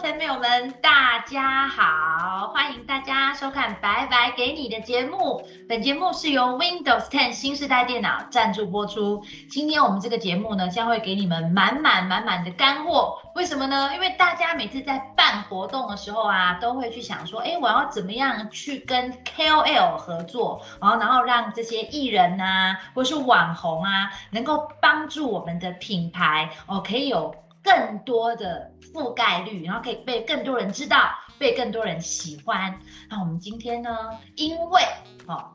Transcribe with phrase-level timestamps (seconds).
[0.00, 5.46] 众朋友们，大家好，欢迎大家收看白白给你的节目。
[5.68, 9.22] 本节目是由 Windows 10新时代电脑赞助播出。
[9.48, 13.16] 今天我们这个节目呢，将会给你们满满满满的干货。
[13.36, 13.92] 为什么呢？
[13.94, 27.34] 因为大家每次在办活动的时候啊，都会去想说，哎，我要怎么样去跟 KOL 合作，然后然后让这些艺人呐，或是网红啊，能够帮助我们的品牌哦，可以有。
[27.64, 32.78] 更多的覆盖率，然后可以被更多人知道，被更多人喜欢。
[33.08, 33.90] 那我们今天呢？
[34.36, 34.82] 因为
[35.26, 35.50] 哦，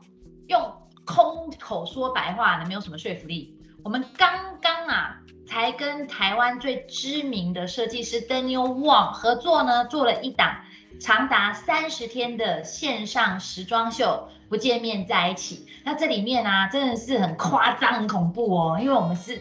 [0.48, 0.60] 用
[1.04, 3.56] 空口说白话呢，没有什么说服力。
[3.84, 10.54] 我们刚刚啊，才跟台湾最知名的设计师 Daniel Wang 合作呢，做了一档
[11.00, 15.64] 长达三十天的线上时装秀，不见面在一起。
[15.84, 19.40] 那这里面啊，真的是很夸张、很恐怖哦，因为我们是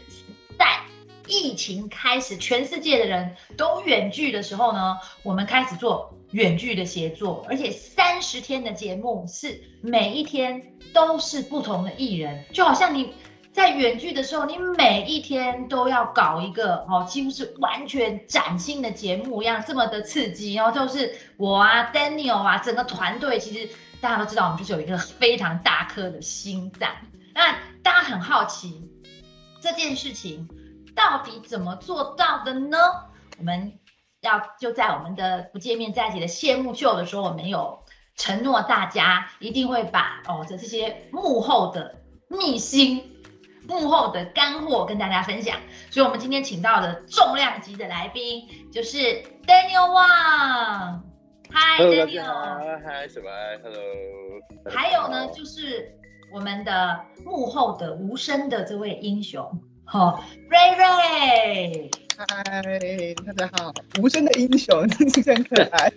[0.57, 0.79] 在。
[1.29, 13.13] 疫情开始，全世界的人都远距的时候呢，我们开始做远距的协作，而且三十天的节目是每一天都是不同的艺人，就好像你
[13.53, 20.55] 在远距的时候，你每一天都要搞一个哦，几乎是完全崭新的节目一样，这么的刺激。
[20.55, 23.69] 然后就是我啊，Daniel 啊，整个团队其实
[24.01, 26.89] 大家都知道，我们就是有一个非常大颗的心脏。
[27.33, 28.81] 那大家很好奇
[29.61, 30.47] 这件事情。
[30.99, 32.77] 到底怎么做到的呢？
[33.37, 33.79] 我们
[34.19, 37.85] 要就在我们的不见面在一起的谢幕秀的时候，我们有
[38.17, 41.95] 承诺大家一定会把哦这这些幕后的
[42.27, 43.15] 秘辛、
[43.65, 45.55] 幕后的干货跟大家分享。
[45.89, 48.97] 所以，我们今天请到的重量级的来宾就是
[49.47, 50.99] Daniel Wang。
[51.51, 52.81] Hi Daniel。
[52.81, 53.29] Hi 什么
[53.63, 53.81] ？Hello。
[54.69, 55.97] 还有呢，就是
[56.33, 59.49] 我们的幕后的无声的这位英雄。
[59.91, 62.53] 好，瑞瑞，嗨，
[63.25, 65.91] 大家好，无声的英雄，真是真可爱。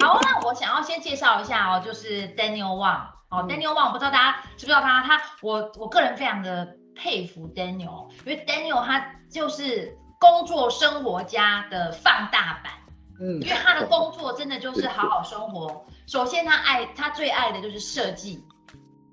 [0.00, 3.00] 好，那我想要先介绍一下哦，就是 Daniel Wang。
[3.30, 5.02] 哦，Daniel Wang，不知道大家知不知道他？
[5.02, 12.72] 他，我我个人非常的佩服 Daniel，因为 Daniel 他就是工作生活家的放大版。
[13.20, 15.84] 嗯，因为他的工作真的就是好好生活。
[16.06, 18.40] 首先，他爱他最爱的就是设计、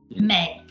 [0.07, 0.61] 美、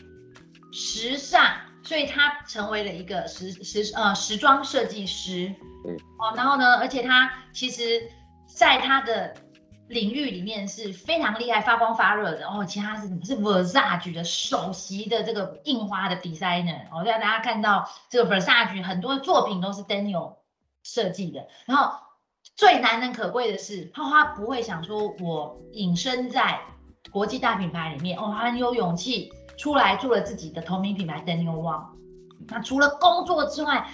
[0.71, 1.43] 时尚。
[1.87, 5.55] 所以他成为了一个时时呃时装设计师，
[5.87, 8.01] 嗯哦，然后呢，而且他其实
[8.45, 9.33] 在他的
[9.87, 12.65] 领域里面是非常厉害、发光发热的哦。
[12.65, 13.07] 其他是？
[13.23, 20.35] 是 Versace 的首席的这个印花的 designer 哦，让大家看到这个 Versace 很多作品都是 Daniel
[20.83, 21.47] 设计的。
[21.65, 21.97] 然后
[22.57, 26.59] 最难能可贵的是，他他不会想说我隐身在
[27.11, 29.31] 国际大品牌里面哦，他很有勇气。
[29.57, 31.85] 出来做了自己的同名品牌 Daniel Wang。
[32.47, 33.89] 那除了工作之外，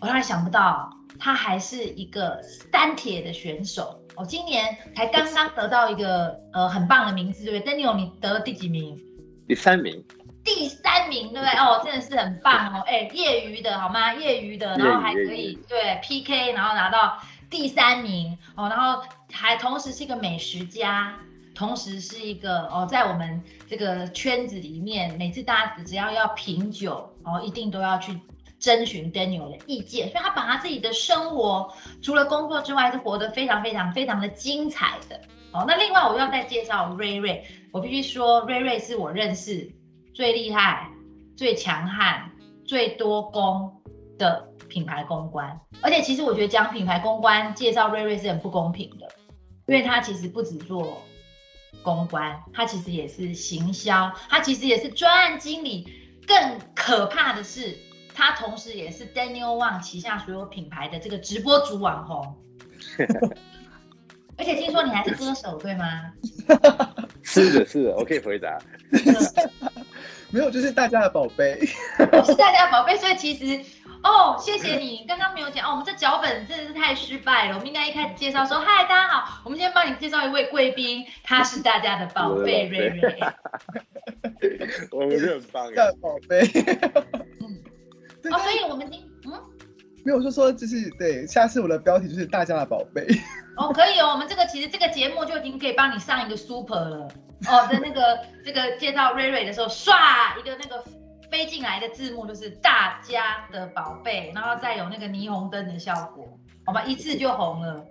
[0.00, 2.40] 我还想不到他还是一个
[2.70, 4.00] 单铁的选手。
[4.16, 8.96] 我今年才刚刚得到一个呃很棒的名字，对不对？Daniel，你得了第几名？
[9.46, 10.04] 第三名。
[10.44, 11.58] 第三名，对不对？
[11.58, 12.82] 哦，真的是很棒哦。
[12.86, 14.14] 哎，业余的好吗？
[14.14, 17.18] 业余的，然后还可以对 PK，然后拿到
[17.50, 21.14] 第三名哦，然后还同时是一个美食家。
[21.58, 28.16] 同时是一个哦，在我们这个圈子里面，每次大家只要要品酒哦，一定都要去
[28.60, 35.20] 征询 Daniel 的意见，所以他把他自己的生活除了工作之外，是活得非常非常非常的精彩的。
[35.50, 39.68] 哦，那另外我要再介绍瑞瑞，我必须说瑞瑞是我认识
[40.14, 40.88] 最厉害、
[41.36, 42.30] 最强悍、
[42.64, 43.82] 最多功
[44.16, 49.10] 的品牌公关，而且其实我觉得讲品牌公关介绍瑞瑞是很不公平的，
[49.66, 51.02] 因为他其实不止做。
[51.82, 55.92] 公关，他其实也是行销，他其实也是专案经理。
[56.26, 57.76] 更可怕的是，
[58.14, 62.36] 他同时也是 Daniel Wang 旗下所有品牌的这个直播主网红。
[64.36, 66.12] 而且听说你还是歌手，对吗？
[67.22, 68.58] 是的，是的，我可以回答。
[70.30, 71.58] 没有，就是大家的宝贝。
[71.66, 73.64] 是大家的宝贝，所以其实。
[74.02, 77.54] 哦，谢谢你，刚刚没有讲哦，我们这脚本真的是太失败了。
[77.54, 83.20] 我们应该一开始介绍说，嗨，大家好，我们今天帮你介绍一位贵宾，他是大家的宝贝瑞瑞。
[84.92, 85.66] 我们很棒，
[86.00, 86.40] 宝贝。
[87.40, 87.62] 嗯，
[88.32, 89.32] 哦，所以我们今嗯，
[90.04, 93.06] 没有就说就是对，下次我的标题就是大家的宝贝。
[93.56, 97.08] 哦，可以哦，我们这个其实这个节目就已经可以帮你上一个 super 了。
[97.48, 100.84] 哦，在那个这个介绍瑞瑞的时候，唰一个那个。
[101.30, 106.26] 飞进来的字幕就是大家的宝贝，然后再有那个霓虹灯的效果，
[106.64, 107.84] 好吧，一次就红了。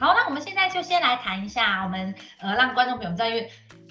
[0.00, 3.50] 好，那我们现在就先来谈一下，我们呃让观众朋友知道，因为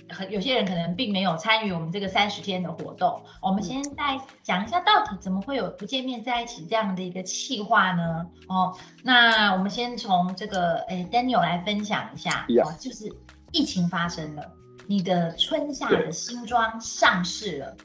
[0.09, 3.21] 很有些人可能并没有参与我们这个三十天的活动。
[3.41, 8.25] 我们先再讲一下，到底怎么会有不见面在一起这样的一个企划呢？
[8.47, 8.73] 哦，
[9.03, 13.13] 那我们先从这个诶 Daniel 来分享一下，哦，就是
[13.51, 14.49] 疫情发生了，
[14.87, 17.77] 你的春夏的新装上市了，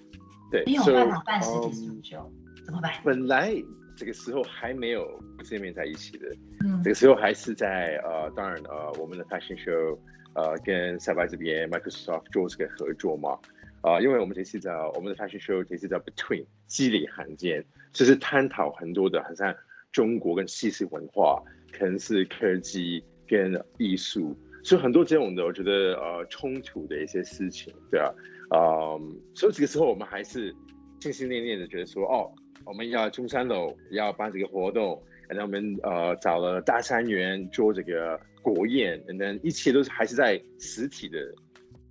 [0.51, 2.33] 对，没有办法办实体时装秀，
[2.65, 2.93] 怎么办？
[3.05, 3.53] 本来
[3.97, 5.05] 这个时候还没有
[5.37, 6.27] 不见面在一起的，
[6.65, 9.99] 嗯，这个时候还是在呃，当然呃，我们的 Fashion Show。
[10.35, 13.39] 呃，跟赛白这边 Microsoft 做这个合作嘛，
[13.83, 17.63] 啊，因为我们这次叫我们的 Fashion Show，这次叫 Between 激里罕见，
[17.93, 19.55] 就是探讨很多的，好像
[19.93, 28.13] 中国跟西式文化，可能是科技跟艺术，所以很多这种的，我觉得呃冲突的一些事情，对啊，
[28.55, 30.55] 嗯，所以这个时候我们还是
[31.01, 32.31] 心心念念的觉得说，哦，
[32.65, 38.19] 我们要中山楼要办这个活动，然后我们呃找了大三元做这个。
[38.43, 41.33] 国宴等等，一切都是还是在实体的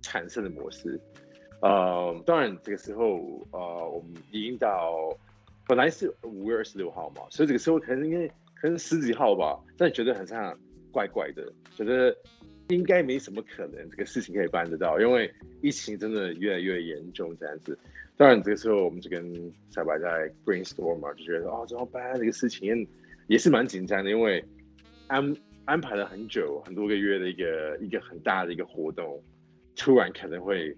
[0.02, 1.00] 产生的模式。
[1.62, 3.16] 呃，当然这个时候，
[3.52, 4.92] 呃，我们已经到
[5.66, 8.28] 本来是五月二十六号嘛，所以这个时候可能应该
[8.60, 10.54] 可能十几号吧，但觉得很像
[10.90, 12.14] 怪怪的，觉得
[12.74, 17.78] 应该没什么可能这个事情可以办得到，因为疫情真的越来越严重这样子。
[18.16, 22.18] 当然这个时候我们就跟小白在 brainstorm 嘛，就觉得哦怎么办？
[22.18, 22.86] 这个事情
[23.26, 24.44] 也是蛮紧张的，因为
[25.06, 25.36] 安。
[25.64, 29.22] 安排了很久、很多个月的一个一个很大的一个活动，
[29.76, 30.76] 突然可能会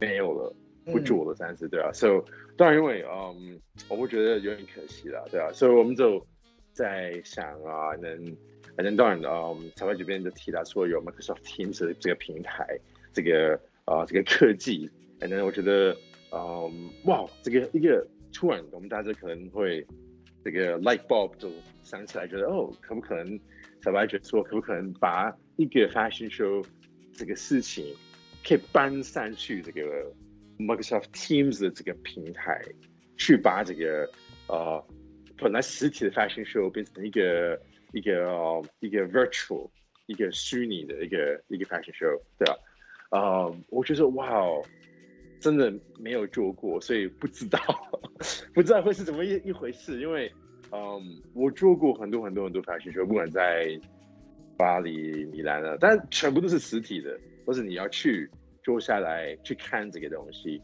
[0.00, 0.52] 没有了，
[0.84, 1.92] 不做了，这样子对啊。
[1.92, 2.22] 所以
[2.56, 5.52] 当然因为嗯，我会觉得有点可惜了，对啊。
[5.52, 6.26] 所以我们就
[6.72, 8.36] 在想啊，能
[8.76, 12.78] 反正当然嗯，台湾这边就提到说有 Microsoft Teams 这个平台，
[13.12, 15.96] 这个啊这个科技，反正我觉得
[16.32, 19.86] 嗯哇，这个一个突然我们大家可能会
[20.44, 21.50] 这个 light bulb 就
[21.82, 23.38] 想起来，觉得哦，可不可能？
[23.82, 26.62] 小白觉得说，可不可能把一个 fashion show
[27.14, 27.82] 这个事情，
[28.46, 29.80] 可以搬上去这个
[30.58, 32.60] Microsoft Teams 的这个平台，
[33.16, 34.06] 去把这个
[34.48, 34.86] 呃
[35.38, 37.58] 本来实体的 fashion show 变成一个
[37.92, 39.68] 一个一个 virtual
[40.06, 42.56] 一个虚拟的一个一个 fashion show，对吧？
[43.10, 44.62] 呃，我觉得哇哦，
[45.40, 47.58] 真的没有做过，所以不知道
[48.54, 50.30] 不知道会是怎么一一回事，因为。
[50.72, 53.76] 嗯，我做过很多很多很多 fashion show，不管在
[54.56, 58.30] 巴黎、米兰啊，但全部都是实体的，或是你要去
[58.62, 60.62] 坐下来去看这个东西，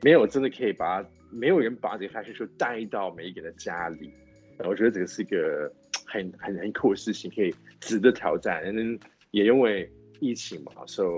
[0.00, 4.12] 没有真的可以把，没有人把这个 fashion show 带到每一个人的家里。
[4.58, 5.68] 我觉得这个是一个
[6.08, 8.62] 很很很酷的事情，可以值得挑战。
[8.64, 8.98] 嗯，
[9.30, 9.88] 也因为
[10.18, 11.08] 疫情嘛，所以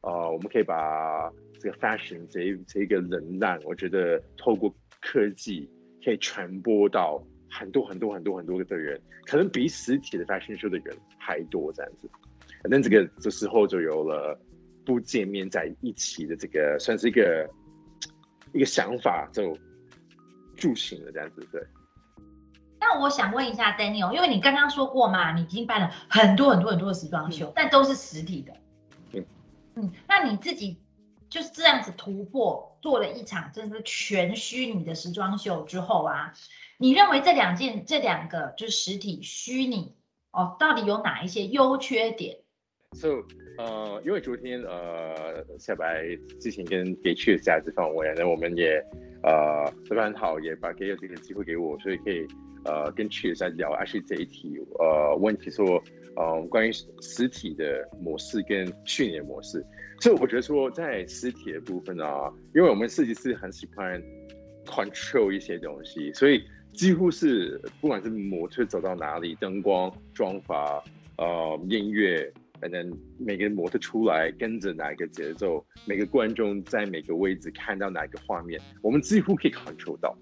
[0.00, 1.30] 呃，我们可以把
[1.60, 5.70] 这个 fashion 这一这一个能量，我觉得透过科技
[6.04, 7.22] 可以传播到。
[7.50, 12.06] 很多很多很多很多的人，可能比实体的 fashion show 的人还多这样子。
[12.64, 14.38] 那这个这时候就有了
[14.84, 17.48] 不见面在一起的这个，算是一个
[18.52, 19.56] 一个想法，就
[20.56, 21.40] 助行了这样子。
[21.50, 21.62] 对。
[22.90, 28.52] 那我想问一下 Daniel，因为你刚刚说过嘛，你已经办了很多很多很多的时装秀，但都是实体的。
[29.12, 29.26] 嗯。
[29.74, 30.80] 嗯，那你自己
[31.28, 36.32] 就是这样子突破，做了一场真的是全虚拟的时装秀之后啊。
[36.78, 39.94] 你认为这两件、这两个就是实体、虚拟
[40.30, 42.38] 哦，到底有哪一些优缺点
[42.92, 43.22] ？So，
[43.58, 48.82] 呃，因为昨天呃，小白之前跟给去的价值范围，那我们也
[49.22, 52.26] 呃非常好，也把给有这个机会给我，所以可以
[52.64, 55.82] 呃跟去在聊，而且这一题呃问题说
[56.16, 59.64] 呃关于实体的模式跟虚拟模式，
[60.00, 64.02] 所以我觉得说在实体的部分啊，因为我们设计师很喜欢
[64.66, 66.42] control 一些东西，所以。
[66.74, 70.80] 几乎是不管是模特走到哪里，灯光、妆发、
[71.16, 80.16] 呃音乐，反正每个模特出来跟着哪个节奏，每个观众在每个位置看到哪个画面，我们几乎可以 control 到，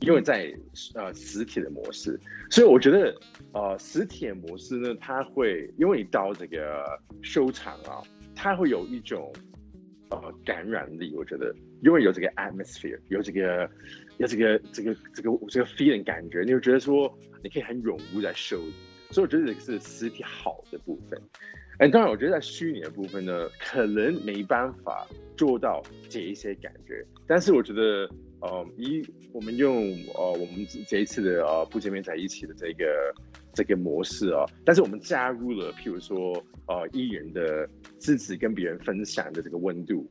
[0.00, 0.52] 因为在
[0.94, 2.18] 呃实体的模式，
[2.50, 3.14] 所以我觉得
[3.52, 6.84] 呃实体的模式呢，它会因为你到这个
[7.22, 8.02] 收场啊，
[8.34, 9.32] 它会有一种
[10.10, 13.68] 呃感染力，我觉得因为有这个 atmosphere，有这个。
[14.18, 18.56] 有这个这个这个这个 feeling 感觉，你会觉得说你可以很永无在收，
[19.10, 21.20] 所以我觉得这个是实体好的部分。
[21.78, 25.06] 哎，当然，我觉得在虚拟的部分呢，可能没办法
[25.36, 27.04] 做到这一些感觉。
[27.26, 28.08] 但是我觉得，
[28.40, 33.14] 呃，一我们用呃我们这一次的呃不见面在一起的这个
[33.52, 36.32] 这个模式啊，但是我们加入了譬如说
[36.66, 37.68] 呃艺人的
[37.98, 40.06] 支持跟别人分享的这个温度。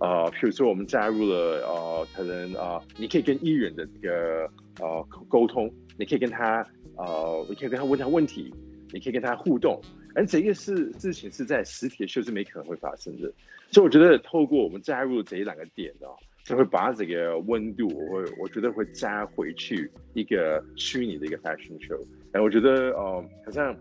[0.00, 4.48] 呃，譬如说我们加入了呃，可能呃，你可以跟艺人的这个
[4.78, 6.64] 呃沟通，你可以跟他
[6.96, 8.54] 呃，你可以跟他问他问题，
[8.92, 9.80] 你可以跟他互动，
[10.18, 13.32] 而这个事事情是在实体的秀是没可能会发生的。
[13.70, 16.08] 所以我觉得透过我们加入这两个点呢，
[16.42, 22.04] 就会把这个温度，我会我觉得会加回去一个虚拟的一个 fashion show。
[22.32, 23.72] 哎，我觉得哦，好像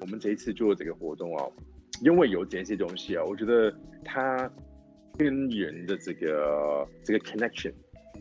[0.00, 1.50] 我们这一次做这个活动哦，
[2.02, 4.52] 因为有这些东西啊，我觉得它
[5.16, 7.72] 跟人的这个这个 connection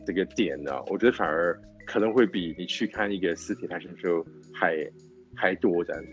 [0.05, 4.89] 这个点呢，我觉得反而可能会比你去看一个实体 fashion show 还
[5.35, 6.11] 还多这样子。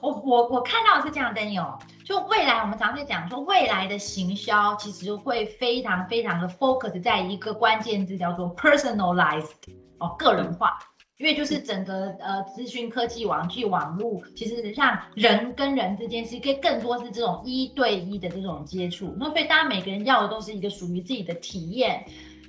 [0.00, 9.50] 我我我看到是这样，Daniel，就未来我们常在讲说，未来的行销其实会非常非常的 focus 在一个关键字叫做 personalized，
[9.98, 10.78] 哦，个人化，
[11.18, 22.04] 因为就是整个呃资讯科技网际网络，其实让人跟人之间是可以更多是这种一对一的这种接触，那所以大家每个人要的都是一个属于自己的体验。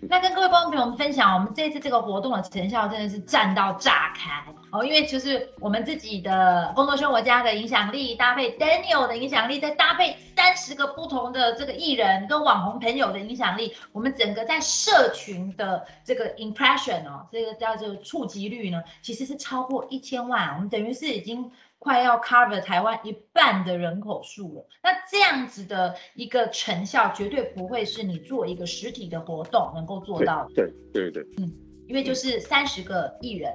[0.10, 4.84] 那跟各位观众朋友们分享，我们这次这个活动的成效真的是赞到炸开哦！
[4.84, 21.52] 因为就是我们自己的工作生活家的影响力，搭配 Daniel 的影响力，再搭配三十个不同的这个艺人跟网红朋友的影响力，我们整个在社群的这个 impression 哦，这个叫做触及率呢，其实是超过一千万，我们等于是已经。
[21.84, 30.54] 快要 cover 台湾一半的人口数了，那这样子的一个成效，绝对不会是你做一个实体的活动能够做到的。
[30.56, 31.52] 对对对，嗯，
[31.90, 33.54] 因为就是三十个艺人，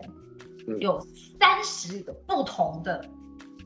[0.78, 1.00] 有
[1.40, 3.02] 三十个不同的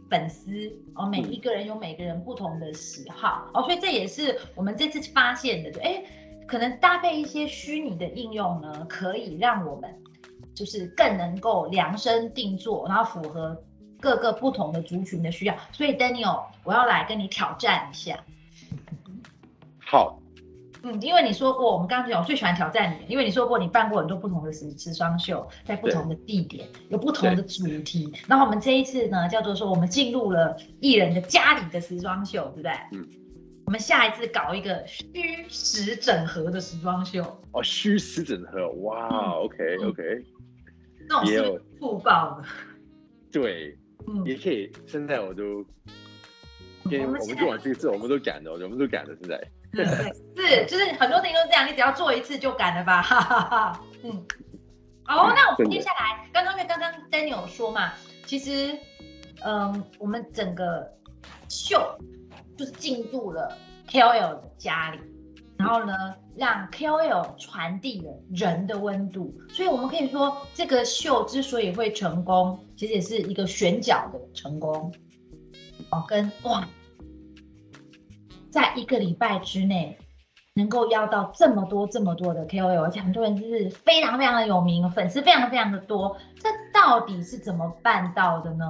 [0.09, 0.53] 粉丝
[0.95, 6.05] 哦，每一个人有每个人不同的喜好哦，所以这也是我们这次发现的，就哎，
[6.47, 9.93] 可能搭配一些虚拟的应用呢，可以让我们
[10.55, 13.61] 就是更能够量身定做，然后符合。
[14.03, 18.19] 各个不同的族群的需要，所以 Daniel，我要来跟你挑战一下。
[19.79, 20.21] 好，
[20.83, 28.13] 嗯，因为你说过，我们刚刚讲我最喜欢挑战你，因为你说过你办过很多不同的时时装秀，在不同的地点，有不同的主题。
[28.27, 32.73] 然后我们这一次呢，叫做说我们进入了艺人的家里的时装秀，对不对？
[32.93, 33.09] 嗯。
[33.65, 37.23] 我们下一次搞一个虚实整合的时装秀。
[37.53, 40.03] 哦，虚实整合，哇，OK OK。
[41.09, 42.49] 那种是酷爆的。
[43.31, 43.79] 对。
[44.25, 45.65] 也可以，现在我都，
[46.91, 49.41] 跟我们做完这个字，我们都敢的，我们都敢的，现在。
[49.73, 53.85] 对是，就是很多事情都是这样，你只要做一次就敢了吧， 哈哈哈。
[54.03, 54.11] 嗯，
[55.07, 57.93] 哦，那我们接下来，刚刚因为刚刚 Daniel 说嘛，
[58.27, 58.77] 其实，
[59.45, 60.87] 嗯，我们整个
[61.49, 61.99] 秀
[62.57, 63.57] 就是进入了
[63.89, 64.99] KOL 的家里。
[65.63, 65.95] 然后呢，
[66.37, 74.93] 让 KOL 传递了人的温度，所以我们可以说，这个秀之所以会成功，其实也是一个选角的成功。
[75.91, 76.67] 哦，跟哇，
[78.51, 79.97] 在一个礼拜之内
[80.55, 88.67] 能够邀到这么多这么多的 KOL，而且很多人就是非常非常的有名，粉丝非常非常的多，这到底是怎么办到的呢？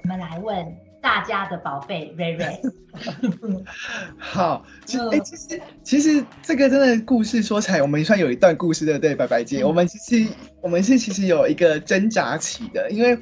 [0.00, 0.76] 我们来问。
[1.02, 2.60] 大家的宝贝瑞瑞，
[4.18, 10.30] 好，其哎，其实其实这个真的故事说起来，我们算有一段故事的，对，白白姐，我们其实
[10.60, 13.18] 我们是其实有一个挣扎期的，因为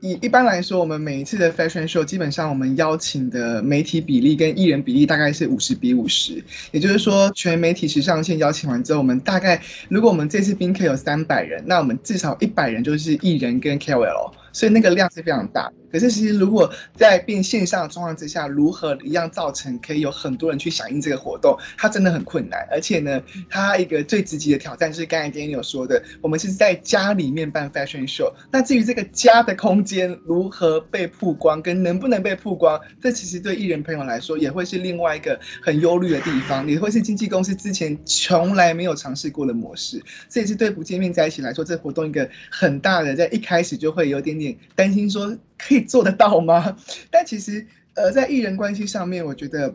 [0.00, 15.70] 一一般来说，我们每一次的 fashion show，基本上我们邀请的媒体比例跟艺人比例大概是五十比五十，也就是说，全媒体时尚线邀请完之后，我们大概如果我们这次宾客有三百人，那我们至少一百人就是艺人跟 KOL，所以那个量是非常大。
[15.90, 22.66] 可是，其实如果在变线上的状况之下，如何一样造成可以有很多人去响应这个活动，它真的很困难。
[22.70, 28.32] 而且呢，它一个最直接的挑战就是刚才 Daniel 说的，我们是在家里面办 fashion show。
[28.50, 40.02] 那至于这个家的空间如何被曝光，跟能不能被曝光，这其实对艺人朋友来说也会是另外一个很忧虑的地方，也会是经纪公司之前从来没有尝试过的模式。
[40.28, 45.36] 这也是对不见面在一起来说，这活动一个很大的，在一开始就会有点点担心说。
[45.58, 46.74] 可以做得到吗？
[47.10, 49.74] 但其实，呃，在艺人关系上面，我觉得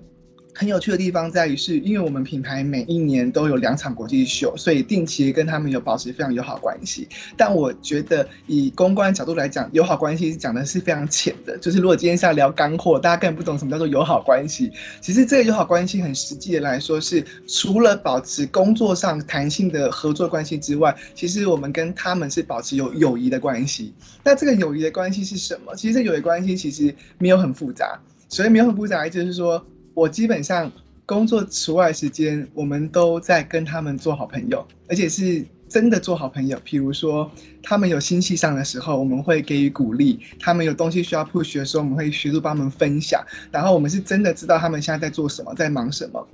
[0.55, 7.07] 很有趣的地方在于，是因为我们品牌每一年都有两场国际秀，所以定期跟他们有保持非常友好关系。
[7.35, 11.57] 但我觉得，以公关角度来讲，友好关系讲的是非常浅的。
[11.57, 14.71] 就是如果今天是要聊干货，大家根本不懂什么叫做友好关系。
[15.01, 23.93] 其实这个友好关系很实际的来说，是除了保持工作上弹性的合作关系之外，其实我们跟他们是保持有友谊的关系。
[24.23, 25.75] 那这个友谊的关系是什么？
[25.75, 30.71] 其实这友谊关系其实没有很复杂，所以没有很复杂，就是说我基本上
[31.05, 36.57] 工作除外时间，我们都在跟他们做好朋友，而且是真的做好朋友。
[36.65, 37.29] 譬如说，
[37.61, 43.23] 他们有新戏上的时候，我们会给予鼓励；他们有东西需要 push 的时候，我们会协助帮他们分享。
[43.51, 46.27] 然后我们是真的知道他们现在在做什么，在忙什么。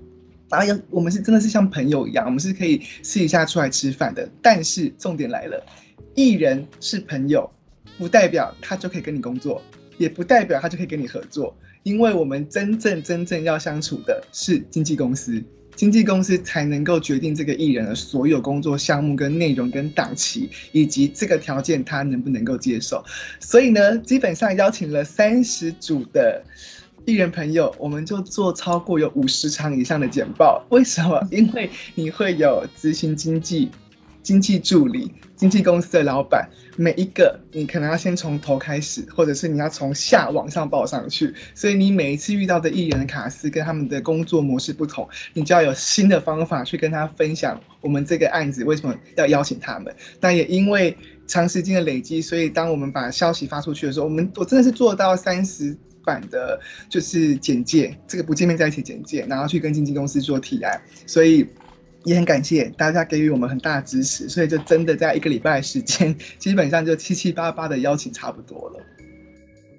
[0.49, 4.27] 然后我们是真的是像朋友一样，我们是可以私底下出来吃饭的。
[4.41, 5.63] 但是重点来了，
[6.15, 7.49] 艺人是朋友。
[7.97, 9.61] 不代表他就可以跟你工作，
[9.97, 15.43] 也不代表他就可以跟你合作，因为我们真正真正要相处的是经纪公司。
[15.75, 23.01] 经纪公司才能够决定这个艺人的所有工作项目、跟内容、跟档期，以及这个条件他能不能够接受。
[23.39, 26.43] 所以呢，基本上邀请了三十组的
[27.05, 30.61] 艺人朋友，我们就做超过有五十场以上的简报。
[30.69, 31.25] 为什么？
[31.31, 33.71] 因为你会有执行经纪。
[34.21, 41.33] 经济助理、经纪公司的老板，每一个你可能要先从头开始，或者是你要从下往上报上去。
[41.55, 49.95] 所以你每一次遇到的艺人卡司跟他们的工作模式不同，你就要有新的方法去跟他分享我们这个案子为什么要邀请他们。
[50.19, 50.95] 那也因为
[51.25, 56.59] 长时间的累积，所以当我们把消息发出去的时候，我们我真的是做到三十版的，
[56.89, 61.47] 就是简介，这个不见面在一起简介，然后去跟经纪公司做提案，所以。
[62.05, 68.79] 也很感谢大家给予我们很大的支持，所以就真的在一个礼拜的时间， 基本上就七七八八的邀请差不多了。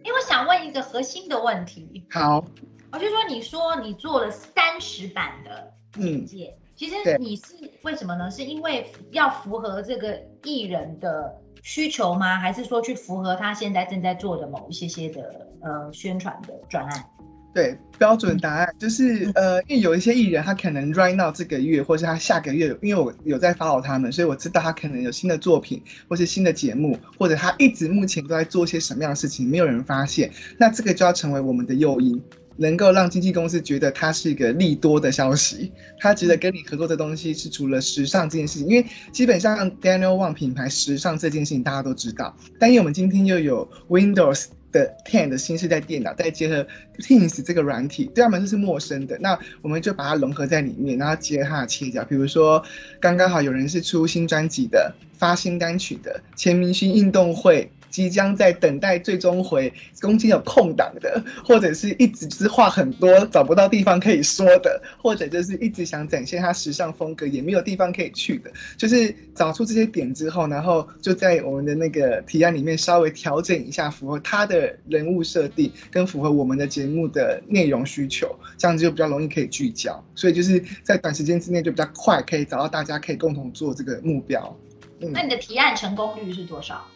[0.05, 2.45] 因为想问一个核心的问题，好，
[2.93, 8.31] 我就说你说你做了三十版的简介，其实你是为什么呢？
[8.31, 12.39] 是因为要符合这个艺人的需求吗？
[12.39, 17.05] 还是说去符合他现在正在做的某一些些的呃宣传的专案？
[17.53, 18.73] 对，标准答案。
[18.79, 32.23] 就是呃，因为有一些艺人，他可能 right now 这个月，或是他下个月，因为我有在 follow 他们，所以我知道他可能有新的作品，或是新的节目，或者他一直目前都在做些什么样的事情，没有人发现，那这个就要成为我们的诱因，
[32.57, 44.47] 能够让经纪公司觉得他是一个利多的消息，他觉得跟你合作的东西是除了时尚这件事情，因为基本上 Daniel Wang 品牌时尚这件事情大家都知道，但因为我们今天又有 Windows。
[44.73, 46.67] 的 Ten 的心是在电脑，再结合
[46.99, 49.19] Teams 这个软体，对他们就是陌生的。
[49.19, 52.05] 那我们就把它融合在里面，然后结合它的切角。
[52.05, 52.63] 比如说，
[53.01, 57.71] 刚刚好有人是出新专辑的，发新单曲的，前明星运动会。
[57.91, 84.57] 即将在等待最终回，中间有空档的，或者是一直是话很多找不到地方可以说的，或者就是一直想展现他时尚风格也没有地方可以去的，就是找出这些点之后，然后就在我们的那个提案里面稍微调整一下，符合他的人物设定跟符合我们的节目的内容需求，这样子就比较容易可以聚焦，所以就是在短时间之内就比较快可以找到大家可以共同做这个目标。
[84.99, 86.87] 那你的提案成功率是多少？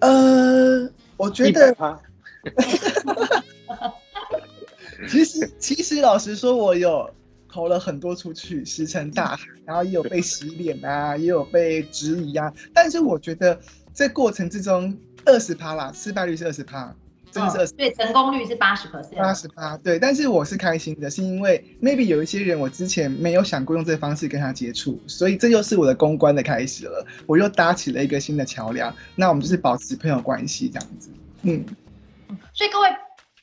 [0.00, 1.74] 呃，我觉得，
[5.08, 7.08] 其实其实老实说，我有
[7.50, 12.52] 投了很多出去，石沉大海，然后也有被洗脸啊，也有被质疑啊。
[12.74, 13.58] 但是我觉得
[13.94, 16.94] 这过程之中，二十趴啦，失败率是二十趴。
[17.76, 19.98] 对，成功率是八十 percent，八十八，对。
[19.98, 28.94] 但是我是开心的，是因为 maybe 有一些人我之前没有想过用这个方式跟他接触，所以这又是我的公关的开始了，我又搭起了一个新的桥梁。
[29.14, 31.10] 那我们就是保持朋友关系这样子，
[31.42, 31.64] 嗯。
[32.52, 32.88] 所以各位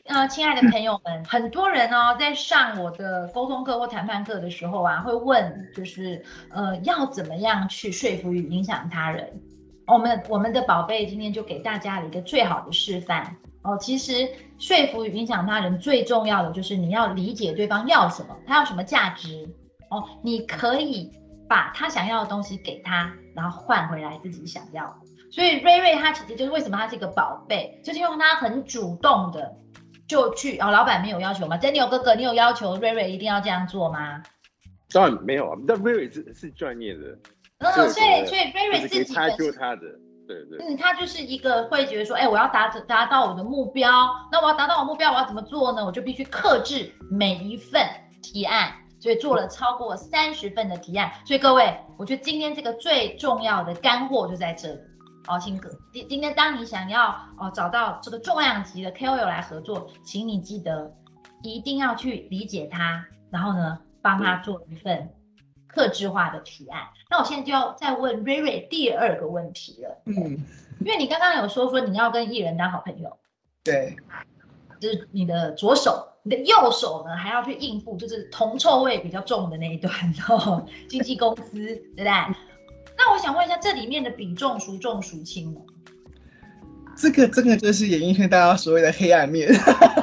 [0.06, 9.26] 呃，亲爱的朋友们，很多人哦，在上我的沟通课或谈判课的时候啊，会问，就是呃，要怎么样去说服与影响他人？
[9.88, 13.38] 我们我们的宝贝今天就给大家了一个最好的示范。
[13.64, 19.48] 哦，其实说服与影响他人最重要的就是你要理解对方要什么，他要什么价值。
[19.90, 21.12] 哦，你可以
[21.48, 24.94] 把他想要的东西给他，然后换回来自己想要。
[25.32, 29.56] 所以瑞瑞他其实就是为什么他是一个宝贝，就是因为他很主动的
[30.08, 30.58] 就去。
[30.58, 31.56] 哦，老板没有要求吗？
[31.58, 34.22] 真的有哥哥，你有要求瑞瑞一定要这样做吗？
[34.92, 37.18] 当然没有啊，但瑞瑞是是专业的。
[37.60, 39.82] 嗯，所以所以瑞瑞自己他就他的。
[40.28, 43.90] 对对，嗯，他就是一个会觉得说，哎，我要达达到我的目标，
[44.32, 45.86] 那我要达到我目标，我要怎么做呢？
[45.86, 47.88] 我就必须克制每一份
[48.22, 51.12] 提案，所以做了超过三十份的提案。
[51.26, 54.80] 所以各位，我觉得今天这个最重要的干货就在这里。
[55.28, 60.94] 哦，青哥，今今天当你想要哦找到这个重量级的 KOL 来合作，请你记得
[61.42, 65.10] 一定要去理解他，然后呢，帮他做一份。
[65.74, 70.02] 克制化的提案，那我现在就要再问瑞瑞第二个问题了。
[70.06, 70.38] 嗯，
[70.80, 73.18] 因为你刚刚有说说你要跟艺人当好朋友，
[73.64, 73.96] 对，
[74.80, 79.92] 就是你的左手，你的右手呢还要去应付，就是铜臭味比较重的那一段
[80.30, 82.06] 哦，经纪公司，对不对？
[82.96, 85.62] 那我想问一下，这里面的比重孰重孰轻呢？
[86.96, 89.50] 这个真的就是演艺圈大家所谓的黑暗面。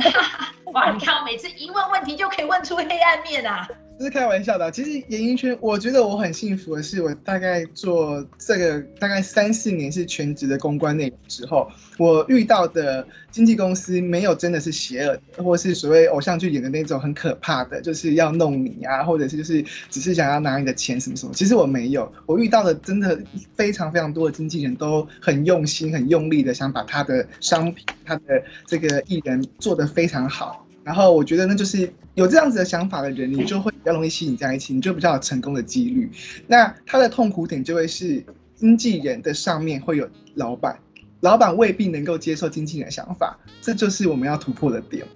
[0.73, 3.69] 哇，你看我每次一问问题就可以问出黑暗面啊！
[4.01, 4.71] 这是开玩笑的。
[4.71, 21.35] 其实演艺圈，我觉得我很幸福的是，我大概做这个大概三四年是全职的公关内容之后，我遇到的经纪公司没有真的是邪恶，或是所谓偶像剧演的那种很可怕的，就是要弄你啊，或者是就是只是想要拿你的钱什么什么。
[21.35, 23.23] 其实我没有，我遇到的真的
[23.55, 30.67] 非常非常多的经纪人都很用心、很用力的想把他的商品、他的这个艺人做得非常好。
[30.83, 36.11] 然后我觉得呢就是有这样子的想法的人，你就会比较容易吸引在一起，你就比较有成功的几率。
[36.47, 40.79] 那他的痛苦点就会是经纪人的上面会有老板，
[41.21, 45.07] 老板未必能够接受经纪人的想法，这就是我们要突破的点。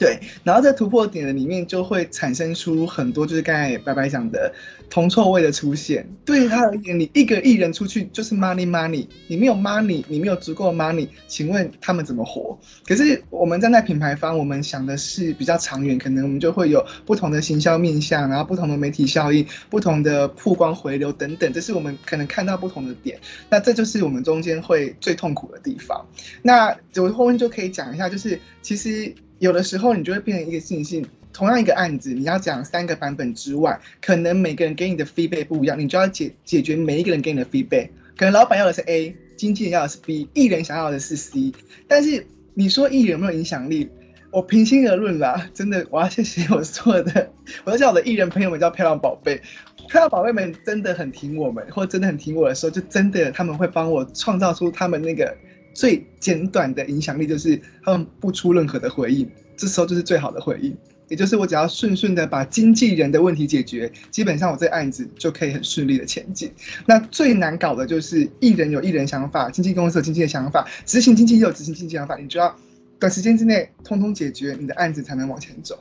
[0.00, 4.50] 对，然后在突破点的里面就会产生出很多，就是刚才白白讲的
[4.88, 6.08] 铜臭味的出现。
[6.24, 12.58] 对他而言，你一个艺人出去就是 money money，你没有 money，你没有足够的 money，请问他们怎么活？
[12.86, 23.20] 可是我们站在品牌方，我们想的是比较长远，可能我们就会有不同的行销面向，然后不同的媒体效应，不同的曝光回流等等，这是我们可能看到不同的点。
[23.50, 26.02] 那这就是我们中间会最痛苦的地方。
[26.40, 29.14] 那我后面就可以讲一下，就是其实。
[29.40, 37.88] 有的时候你就会变成一个信心，同样一个案子，你要讲三个版本之外，可能每个人给你的 feedback 不一样，你就要解解决每一个人给你的 feedback。
[38.18, 41.52] 可能老板要的是 A，经纪人要的是 B，艺人想要的是 C。
[41.88, 43.88] 但是你说艺人有没有影响力？
[44.30, 47.30] 我平心而论啦，真的，我要谢谢我做的，
[47.64, 49.40] 我要叫我的艺人朋友们叫漂亮宝贝，
[49.88, 55.34] 漂亮宝贝们真的很挺我们，或真的很挺我的时候，就真的他们会帮我创造出他们那个。
[55.72, 60.76] 最简短的影响力就是他们不出任何的回应，这时候就是最好的回应。
[61.08, 66.52] 也就是我只要顺顺的把经纪人的问题解决，基本上我这案子就可以很顺利的前进。
[66.86, 72.54] 那最难搞的就是艺人有艺人想法，经纪公司有经纪的想法，执行经纪也有执行经纪想法，你就要
[73.00, 75.76] 短时间之内通通解决，你的案子才能往前走。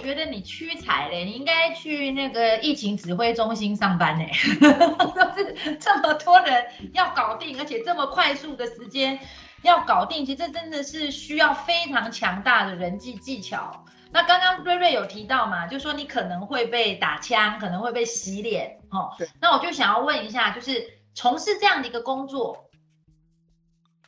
[0.00, 4.30] 我觉得你屈才嘞，你应该去那个疫情指挥中心上班嘞。
[5.78, 9.20] 这么多人要搞定，而且这么快速的时间
[9.60, 13.84] 要搞定，其实这真的是需要非常强大的人际技巧。
[14.10, 19.10] 那刚刚瑞瑞有提到嘛，就说你可能会被打枪，可能会被洗脸，哦。
[19.38, 20.82] 那我就想要问一下，就是
[21.12, 22.70] 从事这样的一个工作，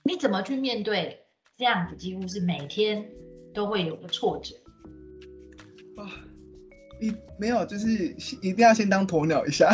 [0.05, 1.27] 你怎么去面对
[1.59, 3.07] 这样子几乎是每天
[3.53, 4.55] 都会有的挫折？
[5.97, 6.09] 啊，
[7.01, 7.89] 一没有，就是
[8.41, 9.71] 一定要先当鸵鸟一下。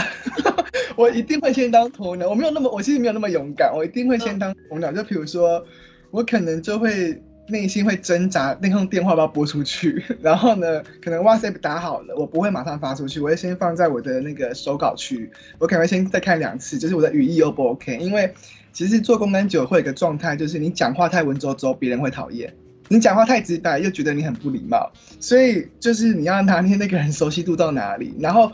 [0.96, 3.72] 我一定会先当鸵鸟，我没有那么，我其实没有那么勇敢。
[3.74, 5.64] 我一定会先当鸵鸟，就比如说，
[6.10, 10.02] 我可能就会内心会挣扎，那通电话要不要拨出去？
[10.20, 17.96] 然后呢，可能 WhatsApp 打好了，我不会马上发出去，我会先放在我的那个手稿区，我可能会先再看两次，就是我的语义 O 不 OK？
[17.98, 18.32] 因为
[18.72, 22.52] 其实做公关久会有个状态，就是你讲话太文绉绉，别人会讨厌。
[22.88, 28.14] 你讲话太直白，又觉得你很不礼貌，所以就是你要拿捏那个人熟悉度到哪里。
[28.18, 28.50] 然后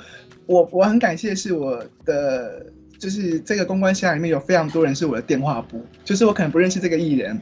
[0.46, 2.66] 我我很感谢是我的，
[2.98, 7.40] 就是这个公关箱里面有非常多人是我的电话簿，就是我可能不认识这个艺人。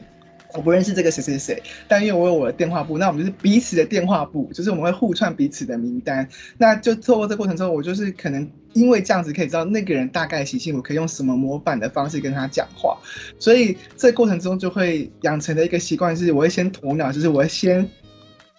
[0.55, 6.27] 我不认识这个谁谁谁，但因为我有我的电话簿，那我们就是彼此的电话簿，就是我们会互串彼此的名单。
[6.57, 12.97] 那就透过这过程中，我就是可能因为这样子可以知道那个人大概习性，我可以用什么模板的方式跟他讲话。
[13.39, 17.89] 所以这过程中就会养成的一个习惯是，我会先鸵鸟，就是我会先，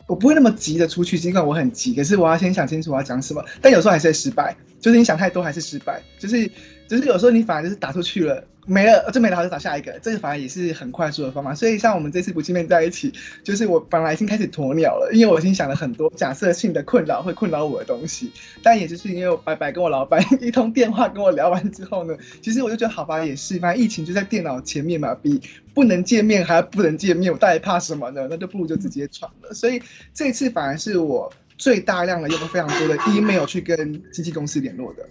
[0.08, 3.44] 我不会那么急的出去，尽管我很急，可是我要先想清楚我要讲什么。
[3.62, 6.50] 但有时候还是会失败，就是你想太多还是失败，就是。
[6.86, 11.54] 就是有时候你反而就是打出去了没了，就没了，就找下一个，这个反而也是很快速的方法。
[11.54, 18.32] 所以像我们这次不见面在一起，就是我本来已经开始鸵鸟了，因为我已经想了很多假设性的困扰会困扰我的东西。
[18.62, 25.40] 但也就是因为我白白跟我老板一通电话跟我聊完之后呢，其实我就觉得好吧，也是，反正疫情就在电脑前面嘛，比
[25.74, 28.26] 不能见面还不能见面，我到底怕什么呢？
[28.30, 29.52] 那就不如就直接传了。
[29.52, 29.82] 所以
[30.14, 35.06] 这次反而是我最大量的用了非常多的 email 去跟经纪公司联络的。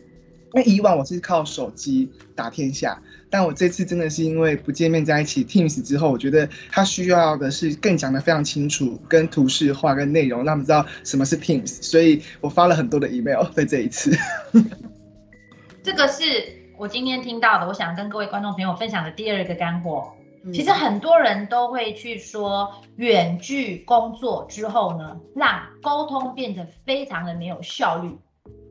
[0.56, 3.02] 因为以往我是靠手机打天下，
[3.34, 14.15] 但我这次真的是因为不见面在一起 Teams 之后，我觉得他需要的是更讲的非常清楚，跟图示化跟内容，让他们知道什么是 Teams，所以我发了很多的 email 在这一次。
[15.82, 16.24] 这个是
[16.78, 20.13] 我今天听到的，我想跟各位观众朋友分享的第二个干货。
[20.54, 28.15] 其实很多人都会去说，远距工作之后呢，让沟通变得非常的没有效率。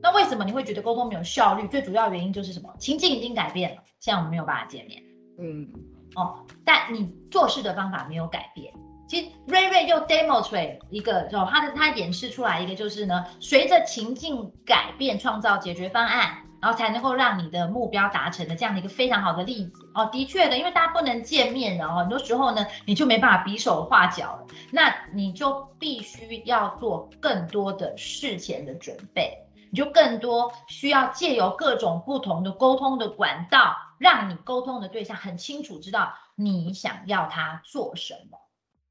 [0.00, 1.66] 那为什么你会觉得沟通没有效率？
[1.66, 2.72] 最主要原因就是什么？
[2.78, 5.00] 情境已经改变了，现在我们没有办法见面。
[5.38, 5.70] 嗯，
[6.16, 8.74] 哦，但你做事的方法没有改变。
[9.06, 20.06] 其实瑞瑞又 demonstrate 一个，就他的他演示出来一个，就是呢，随着情境改变，创造解决方案，然后才能够让你的目标达成的这样的一个非常好的例子哦。
[20.06, 29.38] 的确的，因为大家不能见面的哦，很多时候呢，你就没办法比手画脚了，那你就必须要做更多的事前的准备，
[29.70, 38.38] 你就更多需要借由各种不同的沟通的管道，让你沟通的对象很清楚知道你想要他做什么。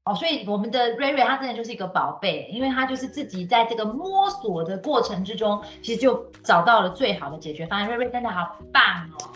[0.04, 7.86] 哦，所以我们的瑞瑞他真的就是一个宝贝，因为他就是自己在这个摸索的过程之中，其实就找到了最好的解决方案。
[7.86, 9.30] 瑞瑞真的好棒哦！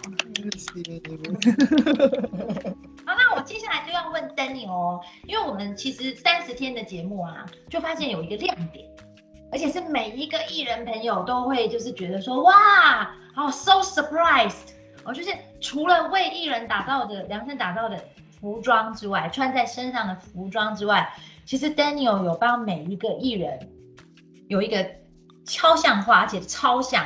[3.06, 8.84] 好，那我接下来就要问 Danny 哦，因为我们其实三十天的节目啊，就发现有一个亮点，
[9.52, 14.72] 而且是每一个艺人朋友都会就是觉得说，哇，好，so surprised，
[15.06, 17.98] 哦，就是除了为艺人打造的量身打造的。
[18.38, 21.10] 服装之外，穿在身上的服装之外，
[21.46, 23.58] 其实 Daniel 有帮每一个艺人
[24.46, 24.86] 有一个
[25.46, 27.02] 超像画，而且超像。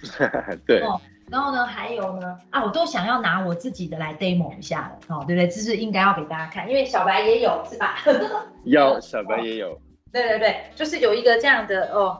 [0.66, 0.80] 对。
[0.80, 0.98] 哦，
[1.30, 5.46] 然后呢，还有呢，啊，我都想要拿我自己的来 demo 一下了，哦，对不对？
[5.46, 7.98] 这是应该要给大家看，因为小白也有，是吧？
[8.64, 9.78] 有，小白也有。
[10.10, 12.18] 对对对，就是有一个这样的哦，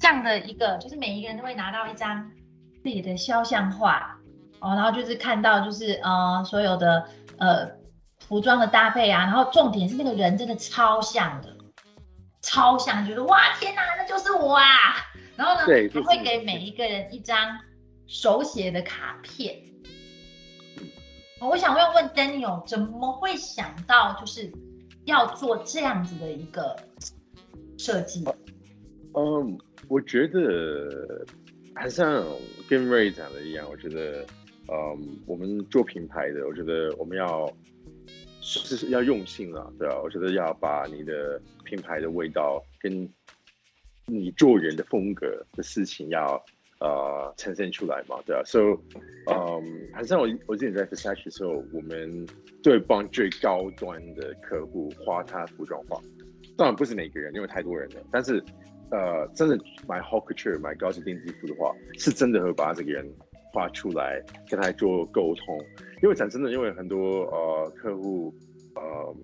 [0.00, 2.30] 这样的一个，就是每一个人都会拿到一张
[2.80, 4.16] 自己的肖像画，
[4.66, 7.06] 哦，然后就是看到就是呃所有的。
[7.38, 7.70] 呃，
[8.20, 11.54] 服装的搭配啊，然后重点是那个人真的超像的，
[12.40, 14.64] 超像，觉得哇天哪，那就是我啊！
[15.36, 17.60] 然后呢，还会给每一个人一张
[18.06, 19.54] 手写的卡片。
[21.40, 24.50] 我想要问 Daniel，怎么会想到就是
[25.04, 26.74] 要做这样子的一个
[27.76, 28.24] 设计？
[29.12, 31.22] 嗯，我觉得
[31.74, 32.24] 还像
[32.66, 34.24] 跟 Ray 讲的一样，我觉得。
[34.68, 37.52] 嗯，我们做品牌的，我觉得我们要
[38.40, 43.08] 是要用心了，对啊，我觉得要把你的品牌的味道跟
[44.06, 46.40] 你做人的风格的事情要
[46.80, 48.78] 呃呈现出来嘛，对啊，So，
[49.30, 52.26] 嗯，好像我我之前在 Versace 的时候，我们
[52.62, 56.00] 对帮最高端的客户画他服装画，
[56.56, 58.42] 当然不是每个人，因为太多人了，但是
[58.90, 63.08] 呃，真的买 h a w couture 买高级定制服的话，是真的会把这个人。
[63.56, 65.58] 画出来跟他做沟通，
[66.02, 68.30] 因为讲真的，因为很多呃客户
[68.74, 69.16] 呃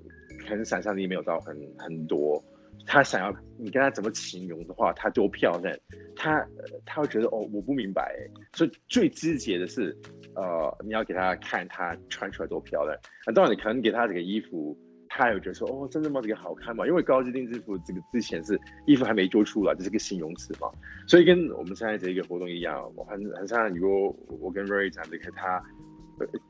[0.49, 2.43] 可能想象力没有到很很多，
[2.87, 5.77] 他想要你跟他怎么形容的话，他多漂亮，
[6.17, 6.43] 他
[6.87, 8.17] 他会觉得哦我不明白，
[8.55, 9.95] 所以最直接的是
[10.35, 14.75] 呃你要给他看他穿出来多漂亮，那当然你可能给他这个衣服。
[15.15, 16.21] 他有觉得说，哦，真的吗？
[16.23, 16.87] 这个好看吗？
[16.87, 20.71] 因为高级定制服这个之前是衣服还没做出来，这是个形容词嘛，
[21.07, 25.63] 所以跟我们现在这一个活动一样，我很很像，如果我跟 Ray 讲这个，他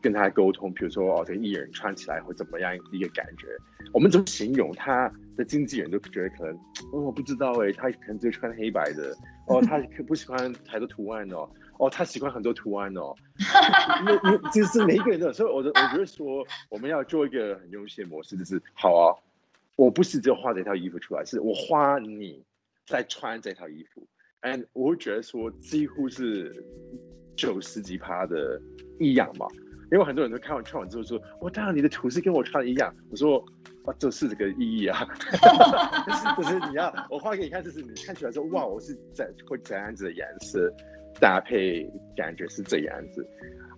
[0.01, 3.47] 跟他沟通，比如说哦，这个艺人穿起来会怎么样一个感觉，
[3.93, 6.55] 我们怎么形容他的经纪人都觉得可能，
[6.93, 9.17] 哦，我不知道哎，他可能就穿黑白的，
[9.49, 11.49] 哦，他可不喜欢太多图案哦。
[11.79, 13.13] 哦，他喜欢很多图案哦，
[14.01, 19.11] 因为因为就是每一个人都，所以我的我觉得说我们要做一个很用心的模式，就是好啊，
[19.75, 22.41] 我不是只有画这套衣服出来，是我画你
[22.87, 24.07] 在穿这套衣服
[24.43, 26.65] ，and 我会觉得说几乎是
[27.35, 28.61] 九十几趴的
[28.99, 29.47] 一样嘛，
[29.91, 33.39] 因为很多人都看完看完之后说，哇，当然你的图是跟我穿的一样，我说
[33.85, 35.07] 啊，这是这个意义啊，
[36.07, 40.73] 就 是就是你要我画给你看，就是你看起来说哇，我是怎会怎样子的颜色。
[41.21, 43.25] 搭配感觉是这样子，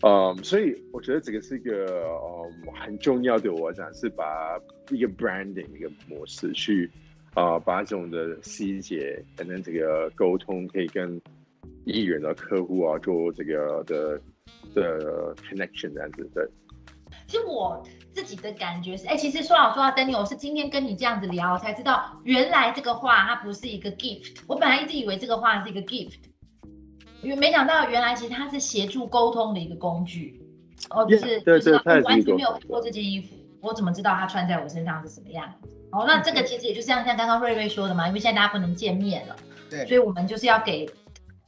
[0.03, 2.07] 嗯，所以我觉得这个是一个
[2.64, 4.57] 嗯很重要的，我讲是把
[4.90, 6.88] 一个 branding 一个模式去
[7.35, 11.20] 啊把这种的细节可能这个沟通可以跟
[11.85, 14.18] 艺人的客户啊做这个的
[14.74, 16.44] 的 connection 这样子对。
[17.27, 26.16] 其实我自己的感觉是，哎，其实说老说话 Danny，我是今天跟你这样子聊，我才知道原来这个话它不是一个 gift，我本来一直以为这个话是一个 gift。
[27.22, 30.38] 因为没想到，原来其实它是协助沟通的一个工具，
[30.90, 35.70] 哦，就是就是我完全没有看过这件衣服，我怎么知道它穿在我身上是什么样子？
[35.90, 39.37] 哦，那这个其实也就像像刚刚瑞瑞说的嘛，因为现在大家不能见面了，
[39.70, 40.87] 对，所以我们就是要给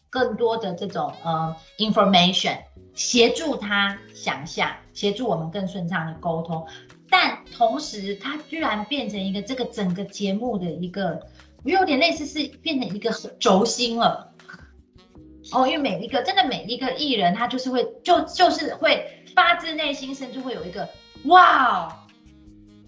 [0.09, 2.57] 更多的这种呃 information，
[2.97, 6.67] 协助他想象，协助我们更顺畅的沟通，
[7.09, 11.21] 但同时它居然变成一个这个整个节目的一个，
[11.63, 14.33] 我有点类似是变成一个轴心了。
[15.53, 20.89] 哦，因为每一个真的每一个艺人，他就是会就就是会发自内心，甚至会有一个
[21.27, 21.87] 哇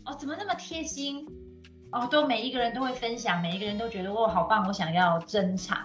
[0.04, 1.24] 哦，怎么那么贴心
[1.92, 5.78] 哦，都每一个人都会分享，每一个人都觉得哇好棒，我想要珍藏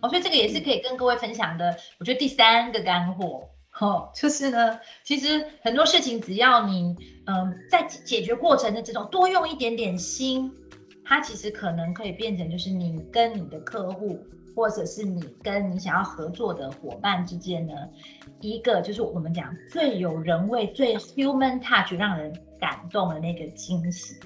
[0.00, 1.74] 哦，所以这个也是可以跟各位分享的。
[1.98, 3.48] 我觉得第三个干货
[3.80, 10.52] 哦，就是呢，其实很多事情只要你嗯在解决过程的这种多用一点点心，
[11.04, 14.18] 它其实可能可以变成就是你跟你的客户。
[14.56, 17.72] 或者是你跟你想要合作的伙伴之间呢，
[18.40, 24.16] 一个就是我们讲最有人味、最 human touch，让人感动的那个惊喜。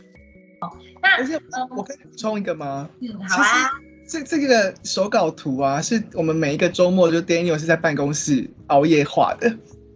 [0.62, 1.38] 哦，那而且
[1.76, 2.88] 我可以补充一个吗？
[3.02, 3.72] 嗯，好啊。
[4.06, 9.50] 这这个手稿图啊，是我们每一个周末就 Daniel 是在办公室熬夜画的。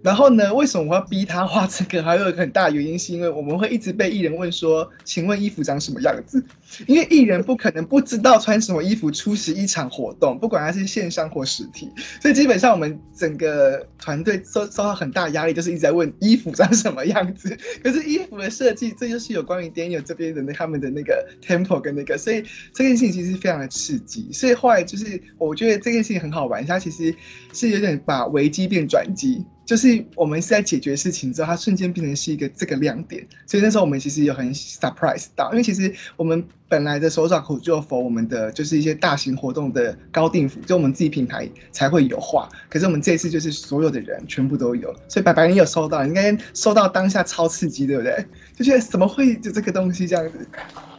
[0.06, 0.54] 然后呢？
[0.54, 2.00] 为什么我要逼他画这个？
[2.00, 6.40] 还有一个很大原因，是因为我们会一直被艺人问说：“请问衣服长什么样子？”
[6.86, 11.90] 因为艺人不可能不知道穿什么衣服出席一场活动，不管他是线上或实体。
[12.22, 17.58] 所以基本上我们整个团队受受到很大压力，就是一直在问衣服长什么样子。
[17.82, 24.28] 可是衣服的设计，这就是有关于 Daniel 这边的那他们的那个 tempo 跟那个，所以这件事情其实非常的刺激。
[24.32, 27.12] 所以后来就是我觉得这件事情很好玩，它其实
[27.52, 29.44] 是有点把危机变转机。
[29.66, 48.24] 就是我们是在解决事情之后，它瞬间变成是一个这个亮点，所以那时候我们其实有很 surprise 到，因为其实我们本来的手爪口就否我们的就是一些大型活动的高定服，就我们自己品牌才会有画，可是我们这次就是所有的人全部都有，所以白白你有收到，应该收到当下超刺激，对不对？
[48.54, 50.48] 就觉得怎么会就这个东西这样子？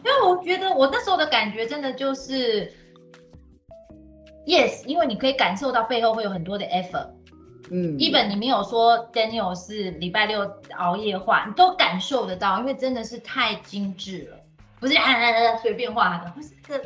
[0.03, 2.69] 因为我觉得我那时候的感觉真的就是
[4.45, 7.07] ，yes，因为你可以感受到背后会有很多的 effort。
[7.69, 14.39] 嗯，一本你没有说 Daniel 是礼拜六熬夜画，你都感受得到，因为真的是太精致了，
[14.79, 16.81] 不是啊随便画的，不是个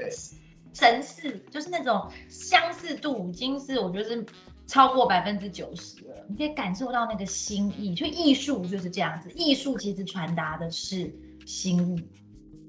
[0.73, 4.25] 神似，就是那种相似度已经是我觉得是
[4.65, 11.13] 超过百分之九十了，你可以感受到那个心意，就艺术就是这样子，艺术其实传达的是
[11.45, 12.07] 心意，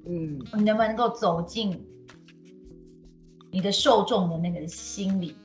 [0.07, 1.83] 嗯，你能不能够走进
[3.51, 5.37] 你的受众的那个心里？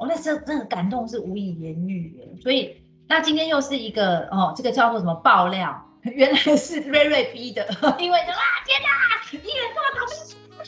[0.00, 2.74] 我那时候真的感动是无以言喻耶，所以
[3.06, 5.86] 那今天又是一个哦，这个叫做什么爆料？
[6.02, 7.62] 原来是瑞瑞逼的，
[8.00, 8.88] 因为就啊天哪，
[9.32, 10.06] 艺人这么讨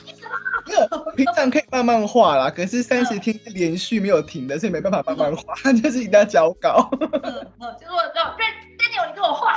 [0.04, 0.28] 厌什
[0.98, 1.12] 么？
[1.16, 6.90] 平常可以慢慢画啦，可是三十天是连续没有停的，所以没办法慢慢画， 就是一定要交稿。
[7.00, 8.44] 嗯嗯，就说叫瑞
[8.76, 9.56] Daniel，你给我画。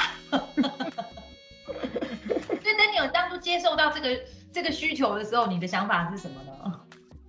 [1.68, 4.18] 所以 Daniel 当初接受到这个
[4.54, 6.75] 这个需求的时候，你的想法是什么呢？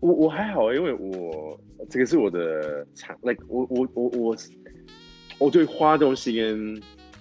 [0.07, 1.59] 我我还好，因为我。
[1.91, 4.37] 这个是我的长，like 我我我我
[5.39, 6.75] 我对花东西跟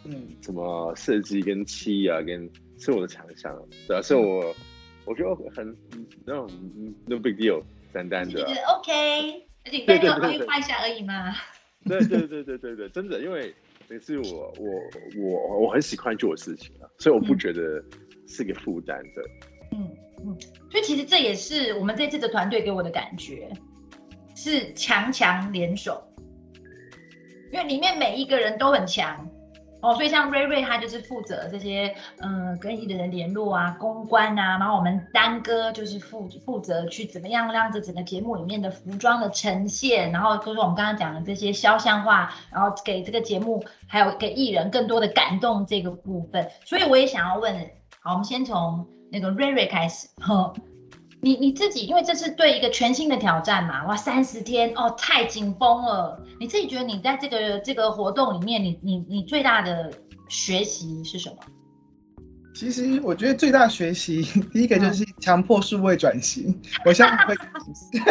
[0.05, 3.53] 嗯什么设计跟漆啊跟是我的强项，
[3.85, 4.55] 对啊，所以我
[5.05, 5.67] 我觉得很
[6.25, 6.47] no
[7.05, 7.61] no big deal，
[7.93, 11.35] 简单的，OK，而且单纯可以画一下而已嘛。
[11.85, 13.53] 对对对对对对，真的，因为
[13.87, 17.83] 这是我我我我很喜欢做的事情啊，所以我不觉得
[18.25, 19.21] 是个负担的。
[19.73, 19.85] 嗯
[20.25, 20.35] 嗯，
[20.71, 23.49] 所以其实这也是我们这次的团队给我的感觉。
[24.37, 26.03] 是强强联手，
[27.53, 29.25] 因为里面每一个人都很强
[29.81, 47.55] 哦，所以像瑞瑞他就是负责这些嗯跟艺人联络啊、公关啊，然后我们丹哥就是负负责去怎么样让这整个节目里面的服装的呈现，然后就是我们刚刚讲的这些肖像画，然后给这个节目还有给艺人更多的感动这个部分，所以我也想要问，
[48.01, 50.53] 好，我们先从那个瑞瑞开始哈。
[51.21, 56.21] 你你自己，因为这是对一个全新的挑战嘛，哇，三十天哦，太紧绷了。
[56.39, 59.91] 你自己觉得你在这个这个活动里面，你你你最大的
[60.29, 61.37] 学习是什么？
[62.55, 66.57] 其实我觉得最大学习， 第一个就是强迫数位转型。
[66.85, 67.35] 我现在会，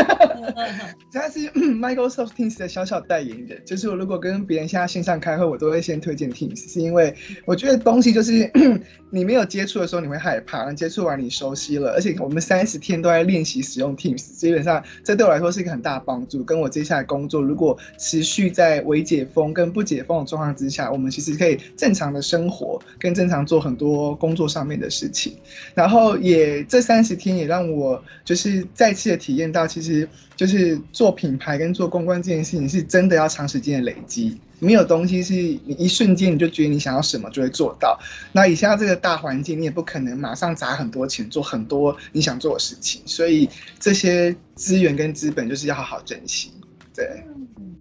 [1.11, 3.63] 他是 Microsoft Teams 的小小代言人。
[3.65, 7.15] 就是我如果跟别人现在线上开会，我都会先推荐 Teams，是因为
[7.47, 8.51] 我觉得东西就是
[9.09, 16.45] 你没有接触的时候你会害怕，接触完你熟悉了，而且我们三十天都在练习使用 Teams，基本上这对我来说是一个很大的帮助。
[16.45, 24.34] 跟我接下来工作，如果持续在未解封跟不解封的状况之下，我们其实可以正常的生活，跟正常做很多工。
[24.35, 25.39] 工作上面的事情，
[25.77, 37.97] 然后也这三十天也让我就是再次的体验到，其实就是做品牌跟做公关这件事情是真的要长时间的累积，没有东西是你一瞬间你就觉得你想要什么就会做到。
[38.33, 46.51] 那以下这个大环境，你也不可能马上砸很多钱做很多你想做的事情，所以这些资源跟资本就是要好好珍惜。
[46.93, 47.23] 对，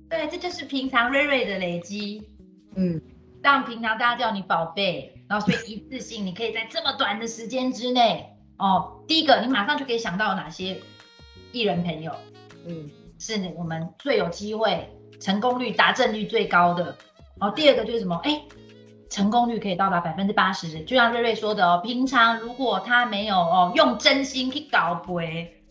[0.08, 2.22] 对，这就是平常瑞瑞的累积，
[2.76, 3.02] 嗯，
[3.44, 5.14] 让平常大家叫你宝贝。
[5.30, 10.80] 然后，所以一次性，你可以在这么短的时间之内，哦，第一个，你马上就可以想到哪些
[11.52, 12.12] 艺人朋友，
[12.68, 16.96] 嗯，是我们最有机会成功率、达阵率最高的。
[17.40, 18.16] 然后第二个就是什么？
[18.24, 18.44] 哎，
[19.10, 25.63] 成功率可以到达百分之八十，就像瑞瑞说的哦，平常如果他没有哦用真心去搞杯，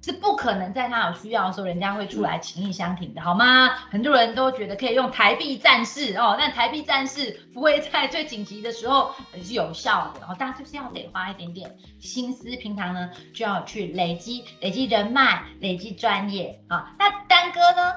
[0.00, 3.68] 是不可能在他有需要的时候，人家会出来情义相挺的，好吗？
[3.90, 16.94] 很多人都觉得可以用台币战士哦，但台币战士不会在最紧急的时候是有效的哦，大家就是要得花一点点心思，平常呢就要去累积累积人脉，累积专业啊。
[16.98, 17.92] 那丹哥呢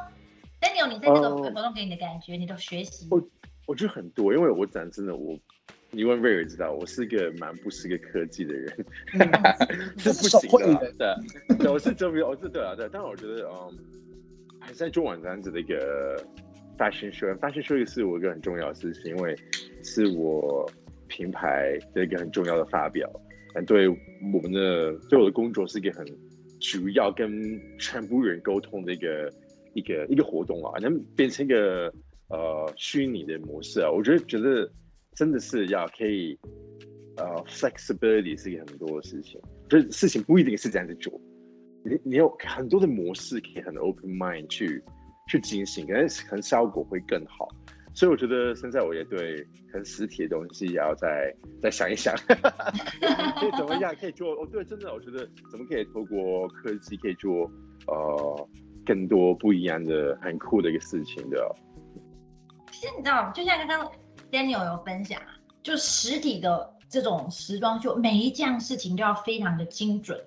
[0.59, 3.07] ？Daniel，你在这个活动给你的感觉，你的学习？
[3.11, 3.21] 我
[3.67, 5.37] 我觉得很多，因为我讲真的我。
[5.93, 8.73] 你问瑞尔知道，我是个蛮不是个科技的人，
[9.99, 10.09] 是
[10.47, 10.93] 不行的。
[10.97, 12.87] 对，我是周边，我是对啊，对。
[12.91, 13.77] 但是我觉得，嗯，
[14.57, 16.17] 还是在做网站子的一个
[16.77, 17.37] fashion show。
[17.39, 19.35] fashion show 是我一个很重要的事情，因为
[19.83, 20.65] 是我
[21.09, 23.11] 品牌的一个很重要的发表。
[23.53, 26.05] 但对我们的对我的工作是一个很
[26.61, 29.29] 主要跟全部人沟通的一个
[29.73, 31.93] 一个一个活动啊，能变成一个
[32.29, 34.71] 呃虚拟的模式啊，我觉得觉得。
[35.15, 36.37] 真的是要可以，
[37.17, 39.39] 呃，flexibility 是一个很多的事情，
[39.69, 41.19] 就是事情不一定是这样子做，
[41.83, 44.83] 你你有很多的模式可以很 open mind 去
[45.27, 47.47] 去进行，可能可能效果会更好。
[47.93, 54.31] 所以我觉得现在我也对很实体的东西也要再再想一想， 可以怎么样可以做？
[54.31, 57.51] 哦，对，真的，我觉得怎么可以透过科技可以做
[57.87, 58.49] 呃
[58.85, 61.55] 更多不一样的很酷的一个事情的。
[62.71, 63.91] 其实你知道，就像刚刚。
[64.31, 65.27] Daniel 有分享啊，
[65.61, 70.17] 就实体的这种时装秀，每一件事情都要非常的精准。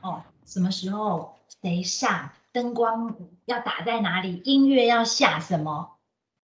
[0.00, 3.14] 哦，什么时候谁上，灯光
[3.46, 5.90] 要打在哪里，音乐要下什么？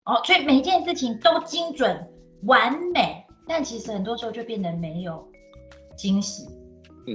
[0.05, 2.07] 哦，所以每一件事情都精准
[2.43, 5.27] 完美，但其实很多时候就变得没有
[5.97, 6.47] 惊喜，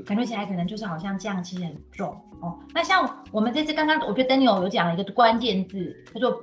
[0.05, 2.09] 感觉起来可能就是好像这样，其实很重
[2.43, 2.59] 哦。
[2.75, 6.43] 那像我们这次刚刚，我觉得 Daniel 有讲了一个关键字，叫做。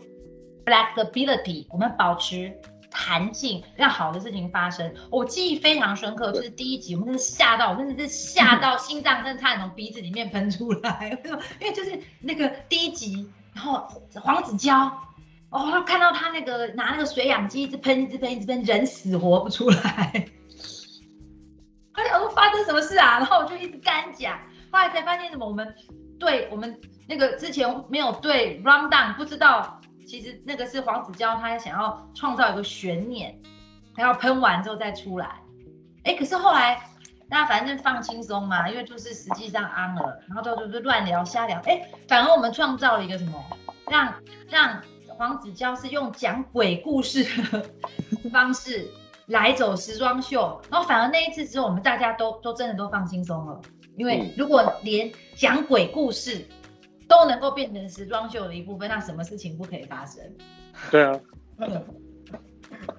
[0.66, 2.52] Flexibility，我们保持
[2.90, 4.92] 弹性，让好的事情发生。
[5.12, 11.18] 我记忆非常深刻，就是第一集，我们真的吓到，我真的是吓 到心脏，真的差点从鼻子里面喷出来。
[11.62, 13.88] 因为就是那个第一集，然后
[14.22, 14.92] 黄子佼，
[15.50, 20.26] 哦，看到他那个拿那个水氧机一直喷，一直喷，一直喷，人死活不出来。
[21.94, 23.20] 而且我说发生什么事啊？
[23.20, 24.38] 然后我就一直干讲，
[24.72, 25.46] 后来才发现什么？
[25.46, 25.74] 我们
[26.20, 29.80] 对我们那个之前没有对 rundown，不知道。
[30.06, 33.36] 其实那个是黄子佼，他想要创造一个悬念，
[33.96, 35.42] 他要喷完之后再出来。
[36.04, 36.80] 哎，可是后来
[37.28, 41.60] 大家反正放轻松嘛，因为就是实际上安了，然后都就是乱聊瞎聊。
[41.66, 43.44] 哎，反而我们创造了一个什么，
[43.90, 44.14] 让
[44.48, 44.82] 让
[45.18, 47.66] 黄子佼是用讲鬼故事的
[48.30, 48.88] 方式
[49.26, 53.60] 来走时装秀，然后反而那一次之后，我们大家都都真的都放轻松了，
[53.98, 56.48] 因为如果连讲鬼故事。
[57.08, 60.24] 都能够变成时装秀的一部分，那什么事情不可以发生？
[60.92, 61.20] 对啊。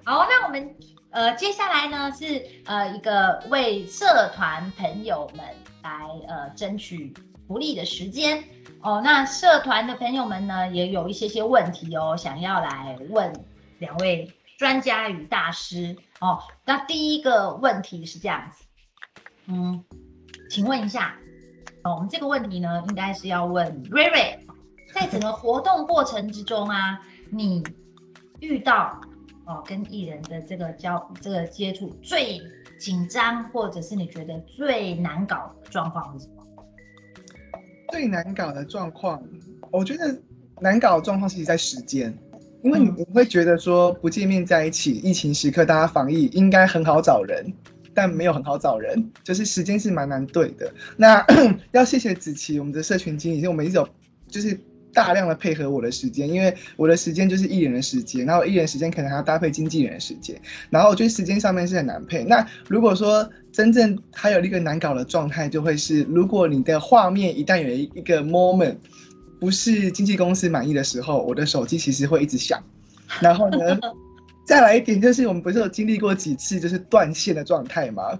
[0.03, 0.75] 好，那我们
[1.11, 5.45] 呃接下来呢是呃一个为社团朋友们
[5.83, 7.13] 来呃争取
[7.47, 8.43] 福利的时间
[8.81, 9.01] 哦。
[9.03, 13.31] 那社团的朋友们呢也有一些些问题哦，想要来问
[13.79, 16.39] 两位专家与大师哦。
[16.65, 18.63] 那第一个问题是这样子，
[19.47, 19.83] 嗯，
[20.49, 21.15] 请问一下。
[21.93, 24.39] 我们这个问题呢，应该是要问瑞瑞，
[24.93, 27.63] 在整个活动过程之中啊，你
[28.39, 28.99] 遇到
[29.45, 32.39] 哦跟艺人的这个交这个接触最
[32.79, 36.43] 紧张，或者是你觉得最难搞的状况是什么？
[37.91, 39.21] 最难搞的状况，
[39.71, 40.19] 我觉得
[40.59, 42.13] 难搞的状况是在时间，
[42.63, 47.53] 因为你你会觉得说不见面在一起，疫情时刻大家防疫应该很好找人。
[47.97, 50.71] 但没有很好找人，就是时间是蛮难对的。
[50.97, 51.25] 那
[51.73, 53.89] 要谢谢子琪，我们的社群经理，就我们一直有
[54.27, 54.55] 就是
[54.93, 60.39] 大量的配合我的时间，因为我的时间就是艺人的时间，然后艺人时间可能还要搭配经纪人的时间，
[60.69, 62.23] 然后我觉得时间上面是很难配。
[62.23, 68.75] 那如果说真正还有一个难搞的状态，就会是如果你的画面一旦有一一个 moment
[69.39, 72.61] 不是经纪公司满意的时候，我的手机其实会一直响，
[73.21, 73.79] 然后呢？
[74.47, 78.17] 再来一点，就是我们不是有经历过几次就是断线的状态吗？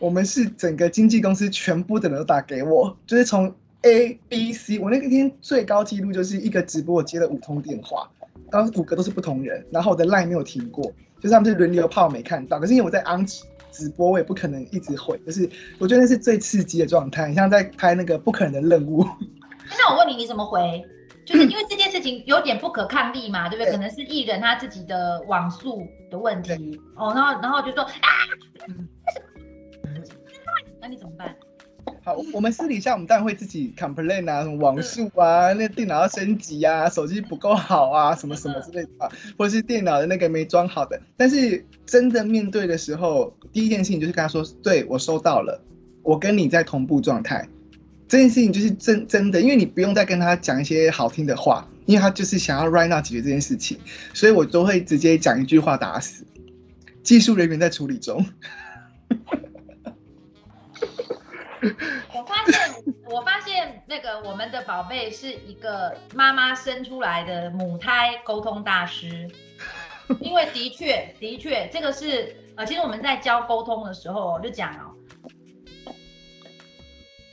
[0.00, 8.10] 我们是整个经纪公司全部的人都打给我，就是从 A、B、C，我那个天最高纪录就是一个直播我接了五通电话，
[8.50, 10.84] 当时五个都是不同人，然后我的 line 没有停过，
[11.20, 13.24] 就是他们是轮流泡没看到，可是因为我在 on
[13.70, 15.48] 直播，我也不可能一直回，就是
[15.78, 19.06] 我觉得那是最刺激的状态，像在拍那个不可能的任务。
[19.70, 20.84] 那我问你，你怎么回？
[21.28, 23.70] 就是 因为这件事情有点不可抗力嘛，对不对？
[23.70, 28.08] 可能是艺人他自己的网速的问题哦，然后然后就说啊，
[30.80, 31.36] 那你怎么办？
[32.02, 40.98] 好，我们私底下我们当然会自己 complain 啊，什么网速啊，那电脑要升级啊，手机不够好啊，什么什么之类的，或者是电脑的那个没装好的。
[41.14, 45.62] 但是真的面对的时候，第一件事情就是跟他说，对我收到了，
[46.02, 47.46] 我跟你在同步状态。
[48.08, 53.78] 这件事情就是真真的，因为你不用再跟他讲一些好听的话，因为他就是想要 right now 解决这件事情，
[54.14, 56.24] 所以我都会直接讲一句话打死。
[57.02, 58.24] 技术人员在处理中。
[62.14, 69.28] 我发现，我发现那个我们的宝贝是一个妈妈生出来的母胎沟通大师，
[70.20, 74.94] 因为的确，的确，这个是呃，其实我们在教沟通的时候就讲哦，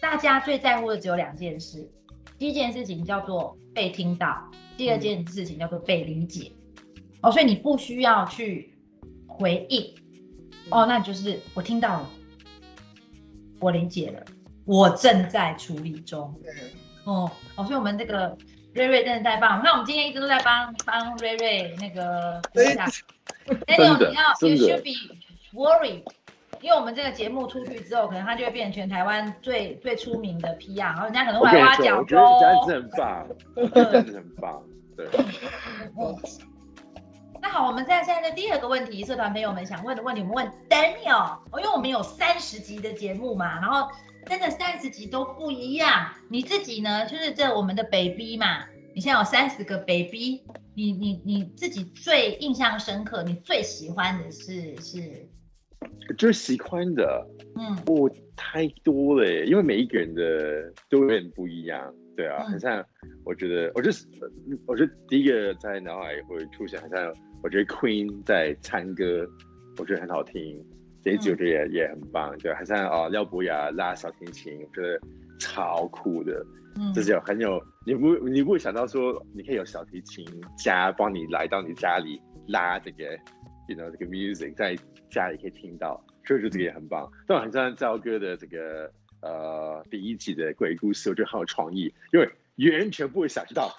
[0.05, 1.89] 大家最在乎的只有两件事，
[2.37, 6.51] 第一件事情叫做被听到，第二件事情叫做被理解。
[7.21, 8.77] 哦，所以你不需要去
[9.25, 9.95] 回应，
[10.69, 12.09] 哦，那就是我听到了。
[13.59, 14.23] 我理解了，
[14.65, 16.39] 我正在处理中。
[17.05, 18.37] 哦，哦，所以我们这个
[18.75, 19.63] 瑞瑞真的太棒。
[19.63, 22.85] 那我们今天一直都在帮帮瑞瑞那个一下。
[23.65, 25.15] Daniel，你要 You should be
[25.51, 26.03] worried，
[26.65, 31.99] 因为我们这个节目出去之后，可能他就会变成全台湾最最出名的 PR，然后人家可能会挖角。
[31.99, 33.27] 我觉得这样子很棒，
[33.71, 34.63] 这样子很棒，
[34.97, 35.05] 对。
[37.39, 43.87] 那好，我们在现在的第二个问题，社团朋友们想问的问题，我们问 Daniel，因为我们有三十集的节目嘛，然后
[44.25, 46.09] 真的三十集都不一样。
[46.29, 50.41] 你自己呢，就是这我们的 baby 嘛，你现在有三十个 baby，
[50.73, 55.29] 你你你自己最印象深刻，你最喜欢的是是？
[56.17, 61.93] 最喜欢的，嗯，我太多了，因为每一个人的都有点不一样。
[62.15, 62.81] 对啊，很像，
[63.25, 64.07] 我觉得，我就是，
[64.65, 67.13] 我觉得第一个在脑海会出现，很像，
[67.43, 69.27] 我觉得 Queen 在唱歌，
[69.77, 70.63] 我觉得很好听，
[71.03, 74.97] 这一集我觉得也也很棒，对，很像哦，廖博雅拉小提琴，我觉得
[75.41, 76.41] 超酷的，
[76.79, 80.25] 嗯，就是有很有，你不你不会想到说，你可以有小提琴
[80.57, 83.03] 家帮你来到你家里拉这个
[83.67, 84.75] ，you know 这个 music 在
[85.09, 88.91] 家里可以听到，所以我觉得这个也很棒，但很像赵哥的这个。
[89.21, 92.29] 呃，第一集的鬼故事我觉得很有创意，因为
[92.79, 93.71] 完全不会想到，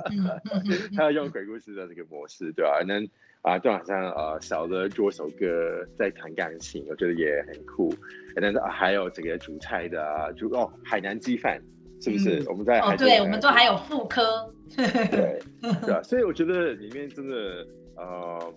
[0.96, 2.82] 他要用鬼故事的这个模式，对吧？
[2.86, 3.06] 能
[3.42, 7.94] 啊，就好像呃，小的做首歌在弹钢琴，我觉得也很酷。
[8.34, 11.60] 然后还有这个煮菜的，就哦海南鸡饭，
[12.00, 12.42] 是不是？
[12.48, 18.54] 我们在哦，对，我们都还有副科， 对对啊，所以我觉得里面真的呃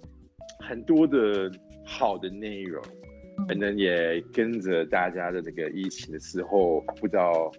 [0.59, 1.51] 很多的
[1.85, 2.83] 好的内容。
[3.47, 7.51] 可能也跟着大家的这个疫情的时候，不知道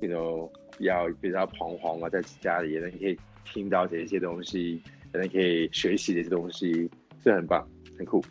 [0.00, 4.80] ，you know，要比较彷徨啊，在家里也，能可以听到这些东西，
[5.12, 6.88] 可能可以学习这些东西，
[7.24, 7.68] 是很棒，
[7.98, 8.22] 很酷。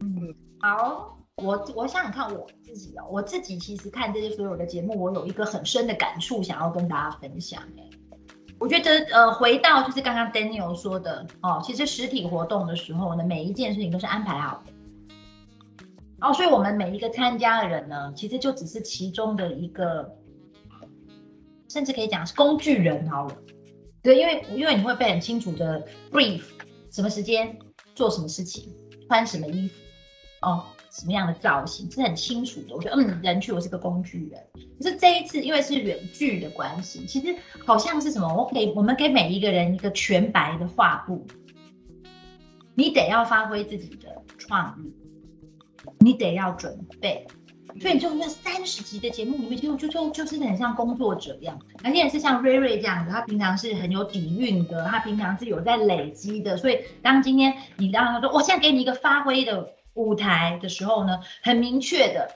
[0.00, 7.62] 嗯，好，我我想想看我自己哦，我自己其实看这些所有的节目，我有一个很深的感触，想要跟大家分享。
[8.62, 14.72] 我觉得呃，回到就是刚刚 Daniel 说的哦，其实实体活动的时候呢，每一件事情都是安排好的。
[16.20, 20.08] 哦，所以我们每一个参加的人呢，其实就只是其中的一个，
[21.68, 23.36] 甚至可以讲是工具人好了。
[24.00, 26.42] 对，因为因为你会被很清楚的 brief
[26.92, 27.58] 什么时间
[27.96, 28.72] 做什么事情，
[29.08, 29.74] 穿什么衣服，
[30.42, 32.74] 哦，什么样的造型是很清楚的。
[32.74, 34.40] 我觉得，嗯，人去我是个工具人。
[34.78, 37.34] 可是这一次因为是远距的关系，其实
[37.64, 38.28] 好像是什么？
[38.28, 41.26] 我给我们给每一个人一个全白的画布，
[42.74, 44.92] 你得要发挥自己的创意。
[45.98, 47.26] 你得要准备，
[47.80, 62.28] 所以就那三十集的节目里面，就就就就是很像工作者一样，而且是像瑞瑞这样子，他平常是很有底蕴的，他平常是有在累积的，所以当今天你让他说，我现在给你一个发挥的舞台的时候呢，很明确的，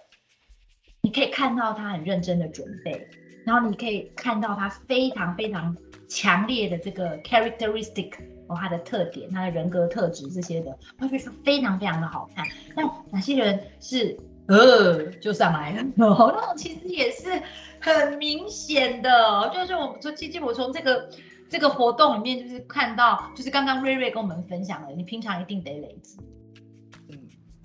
[1.03, 3.09] 你可以看到他很认真的准备，
[3.45, 5.77] 然后你可以看到他非常非常
[6.09, 8.13] 强烈的这个 characteristic。
[8.49, 12.47] 哦，他的特点，他的人格特质这些的，会觉得非常非常的好看。
[12.77, 15.83] 那哪些人是呃就上来了？
[15.99, 17.43] 那种其实也是
[17.81, 21.11] 很明显的，就是我们说，其实我从这个
[21.51, 26.17] 这个活动里面就是看到，就是刚刚瑞瑞跟我们分享的，你平常一定得累积，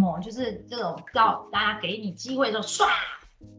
[0.01, 2.91] 嗯，哦，就是这种到大家给你机会的时候，唰。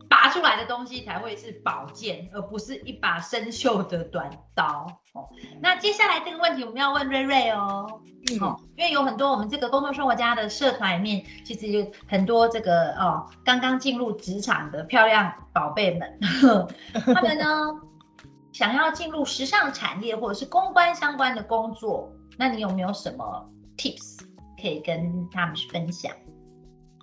[0.08, 5.26] 拔出来的东西才会是宝剑，而不是一把生锈的短刀哦。
[5.60, 7.88] 那接下来这个问题我们要问瑞瑞哦，
[8.40, 16.18] 哦，因为有很多我们这个工作生活家的社团里面，其实有很多这个哦刚刚进入职场的漂亮宝贝们，
[17.14, 17.46] 他们呢
[18.52, 24.20] 想要进入时尚产业或者是公关相关的工作，那你有没有什么 tips
[24.62, 26.12] 可以跟他们去分享？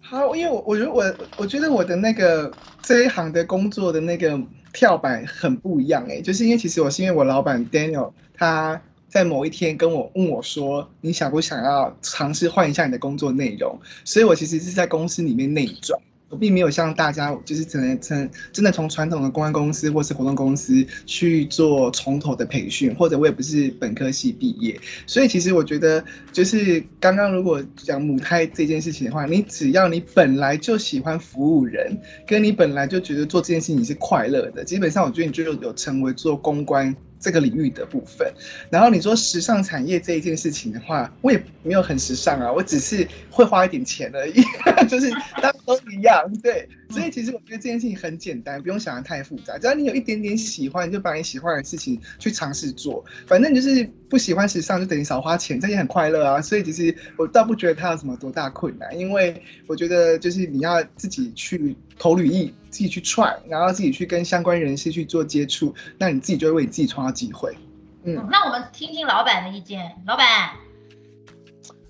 [0.02, 2.52] 好，因为我我觉得我我觉得我的那个
[2.82, 4.40] 这一行的工作的那个
[4.74, 13.78] 跳板很不一样哎，就是因为其实我是因为我老板 Daniel 他在某一天跟我问我说，你想不想要尝试换一下你的工作内容？
[14.06, 16.00] 所以我其实是在公司里面内转，
[16.30, 36.96] 我并没有像大家就是只能真真的从传统的公关公司或是活动公司去做从头的培训，或者我也不是本科系毕业，所以其实我觉得就是刚刚如果讲母胎这件事情的话，你只要你本来就喜欢服务人，跟你本来就觉得做这件事情是快乐的，基本上我觉得你就有成为做公关。
[37.20, 38.32] 这个领域的部分，
[38.72, 44.42] 然后你说时尚产业这一件事情的话，我也没有很时尚啊，我只是会花一点钱而已，
[44.88, 45.10] 就是
[45.42, 46.68] 大家都一样，对。
[46.90, 56.42] 所以其实我觉得这件事情很简单，不用想的太复杂，只要你有一点点喜欢，就把你喜欢的事情去尝试做，反正就是不喜欢时尚就等于少花钱，这也很快乐啊。
[56.42, 62.54] 所以其实我倒不觉得它有什么多大困难，因为我觉得就是你要自己去投履历。
[62.70, 67.52] 自己去踹，然后自己去跟相关人士去做接触，那你自己就会为你自己创造机会。
[68.04, 69.92] 嗯，那我们听听老板的意见。
[70.06, 70.52] 老板，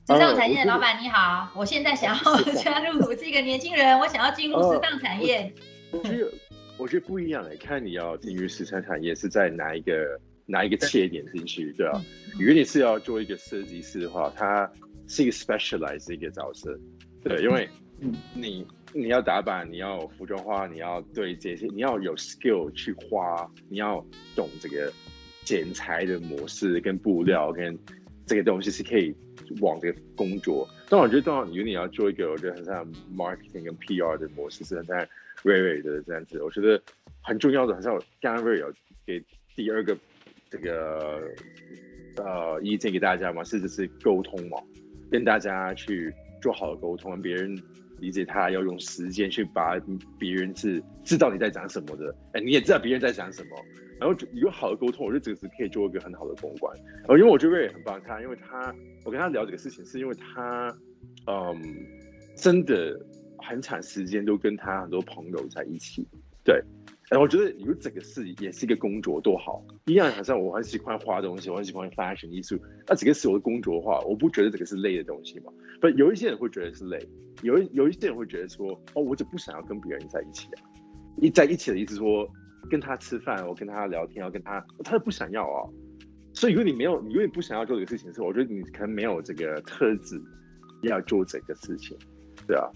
[0.10, 5.54] 时尚产业的老板你好，我现在想 要 加入，我是一个年轻人，我想要进入时尚产业。
[5.92, 6.32] 我觉得，
[6.78, 12.04] 我觉得不一样诶，看你要进入时尚产业是在哪一个哪一个切点进去，对啊。
[12.40, 14.68] 如果你是要做一个设计师的话，他
[15.08, 16.76] 是一个 specialized 一个角色，
[17.24, 17.70] 对，因为
[18.34, 18.66] 你。
[18.92, 24.04] 你要打扮，你要服装化，你要对这些，你要有 skill 去花，你要
[24.36, 24.92] 懂这个
[25.44, 27.78] 剪裁的模式跟布料跟
[28.30, 29.14] 这个东西是可以
[29.60, 30.70] 往这个工作。
[30.88, 35.08] 但我觉得，当然，如果你要做一个，我觉得很像 marketing 跟 PR 的模式，是很像
[35.44, 36.42] 瑞瑞的这样子。
[36.44, 36.80] 我觉得
[37.24, 38.72] 很重要的，很像刚刚瑞有
[39.06, 39.20] 给
[39.56, 39.98] 第二个
[40.50, 41.22] 这个
[42.18, 44.62] 呃意见给大家嘛，是就是沟通嘛，
[45.12, 47.60] 跟大家去做好的沟通，跟别人。
[48.02, 49.78] 理解他要用时间去把
[50.18, 53.58] 别人是知道你在讲什么的，哎，你也知道别人在讲什么，
[54.00, 56.76] 然后有好的沟通，我觉得这个是可以做一个很好的公关。
[57.08, 58.74] 呃，因为我觉得也很棒，他因为他
[59.04, 60.74] 我跟他聊这个事情，是因为他
[61.28, 61.56] 嗯
[62.36, 63.00] 真的
[63.38, 66.08] 很长时间都跟他很多朋友在一起，
[66.44, 66.64] 对。
[67.10, 72.56] 哎，我觉得有整个事也是一个工作多好，一样好像我很喜欢画东西，我很喜欢 fashion 艺术，
[72.88, 75.52] 那这个是我的工作的话，我不觉得这个是累的东西嘛。
[75.82, 77.00] 不，有一些人会觉得是累，
[77.42, 80.62] 有有一些人会觉得说，哦，我就不想要跟别人在一起啊。
[81.18, 82.30] 一在一起的意思说，
[82.70, 85.70] 跟他吃饭，我跟他聊天，要跟他，他就不想要哦。
[86.34, 90.20] 所以如果你没有，你因为不想要做这个事情的时候，我觉得你可能没有这个特质
[90.84, 91.98] 要做这个事情，
[92.48, 92.68] 对啊。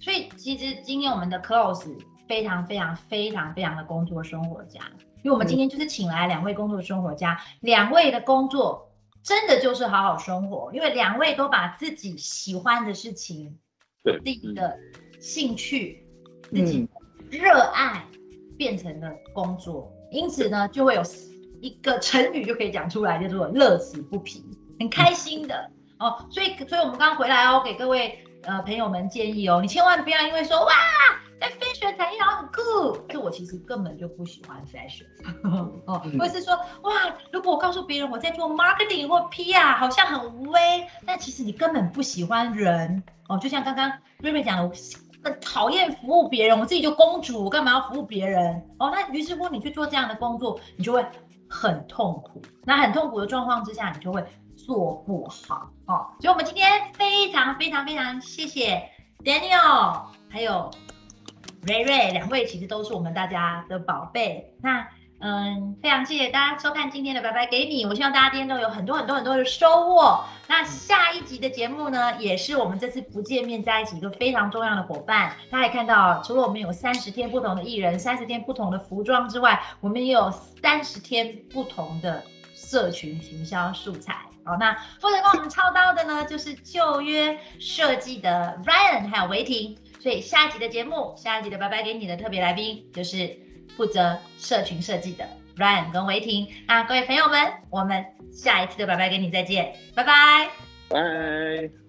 [0.00, 1.90] 所以其实今天我们的 close。
[2.28, 4.80] 非常非常非常非常的工作生活家，
[5.22, 8.90] 因为我们今天就是请来两位工作生活家，两位的工作
[9.22, 13.58] 真的就是好好生活，因为两位都把自己喜欢的事情、
[14.02, 14.78] 自己的
[15.20, 16.06] 兴趣、
[16.44, 16.88] 自己
[17.30, 18.02] 热爱
[18.62, 21.02] 变成了工作，因此呢，就会有
[21.60, 24.40] 一个成语就可以讲出来，叫做乐此不疲，
[24.78, 26.24] 很开心的哦。
[26.30, 30.72] 所以，所以我们刚刚回来哦，给各位呃朋友们建议哦，你千万不要因为说哇。
[31.40, 35.06] 在 fashion 产业好很酷，就我其实根本就不喜欢 fashion
[35.86, 36.92] 哦，或者是说哇，
[37.32, 44.72] 如果我告诉别人我在做 marketing 或 PR，好像很无威，但其实你根本不喜欢人哦，就像刚刚瑞瑞讲的，我
[45.24, 48.90] 很讨厌服务别人，我自己就公主，我干嘛要服务别人哦？
[48.90, 51.04] 那于是乎你去做这样的工作，你就会
[51.48, 54.24] 很痛苦，那很痛苦的状况之下，你就会
[54.56, 56.06] 做不好哦。
[56.20, 58.82] 所以我们今天非常非常非常谢谢
[59.24, 60.70] Daniel，还有。
[61.64, 64.52] 瑞瑞，两位其实都是我们大家的宝贝。
[64.60, 64.84] 那
[65.24, 67.86] 嗯，非常谢谢大家收看今天的白白给你。
[67.86, 70.24] 我希望大家今天都有很多很多很多的收获。
[70.48, 75.32] 那下一集的节目呢，也是我们这次不见面在一起一个非常重要的伙伴。
[75.48, 80.28] 大家也看到，除了我们有三十天不同的艺人、三十天不同的服装之外，我们也有
[80.60, 84.16] 三十天不同的社群行销素材。
[84.44, 89.78] 好，那负责帮我们操刀的呢，就是旧约设计的 Ryan 还有维婷。
[90.00, 93.38] 所以下一集的节目，下一集的拜拜给你的特别来宾就是
[93.76, 95.24] 负责社群设计的
[95.56, 96.48] Ryan 跟维婷。
[96.66, 100.50] 那各位朋友们，我们下一次的拜拜跟你再见，拜拜，
[100.88, 101.81] 拜。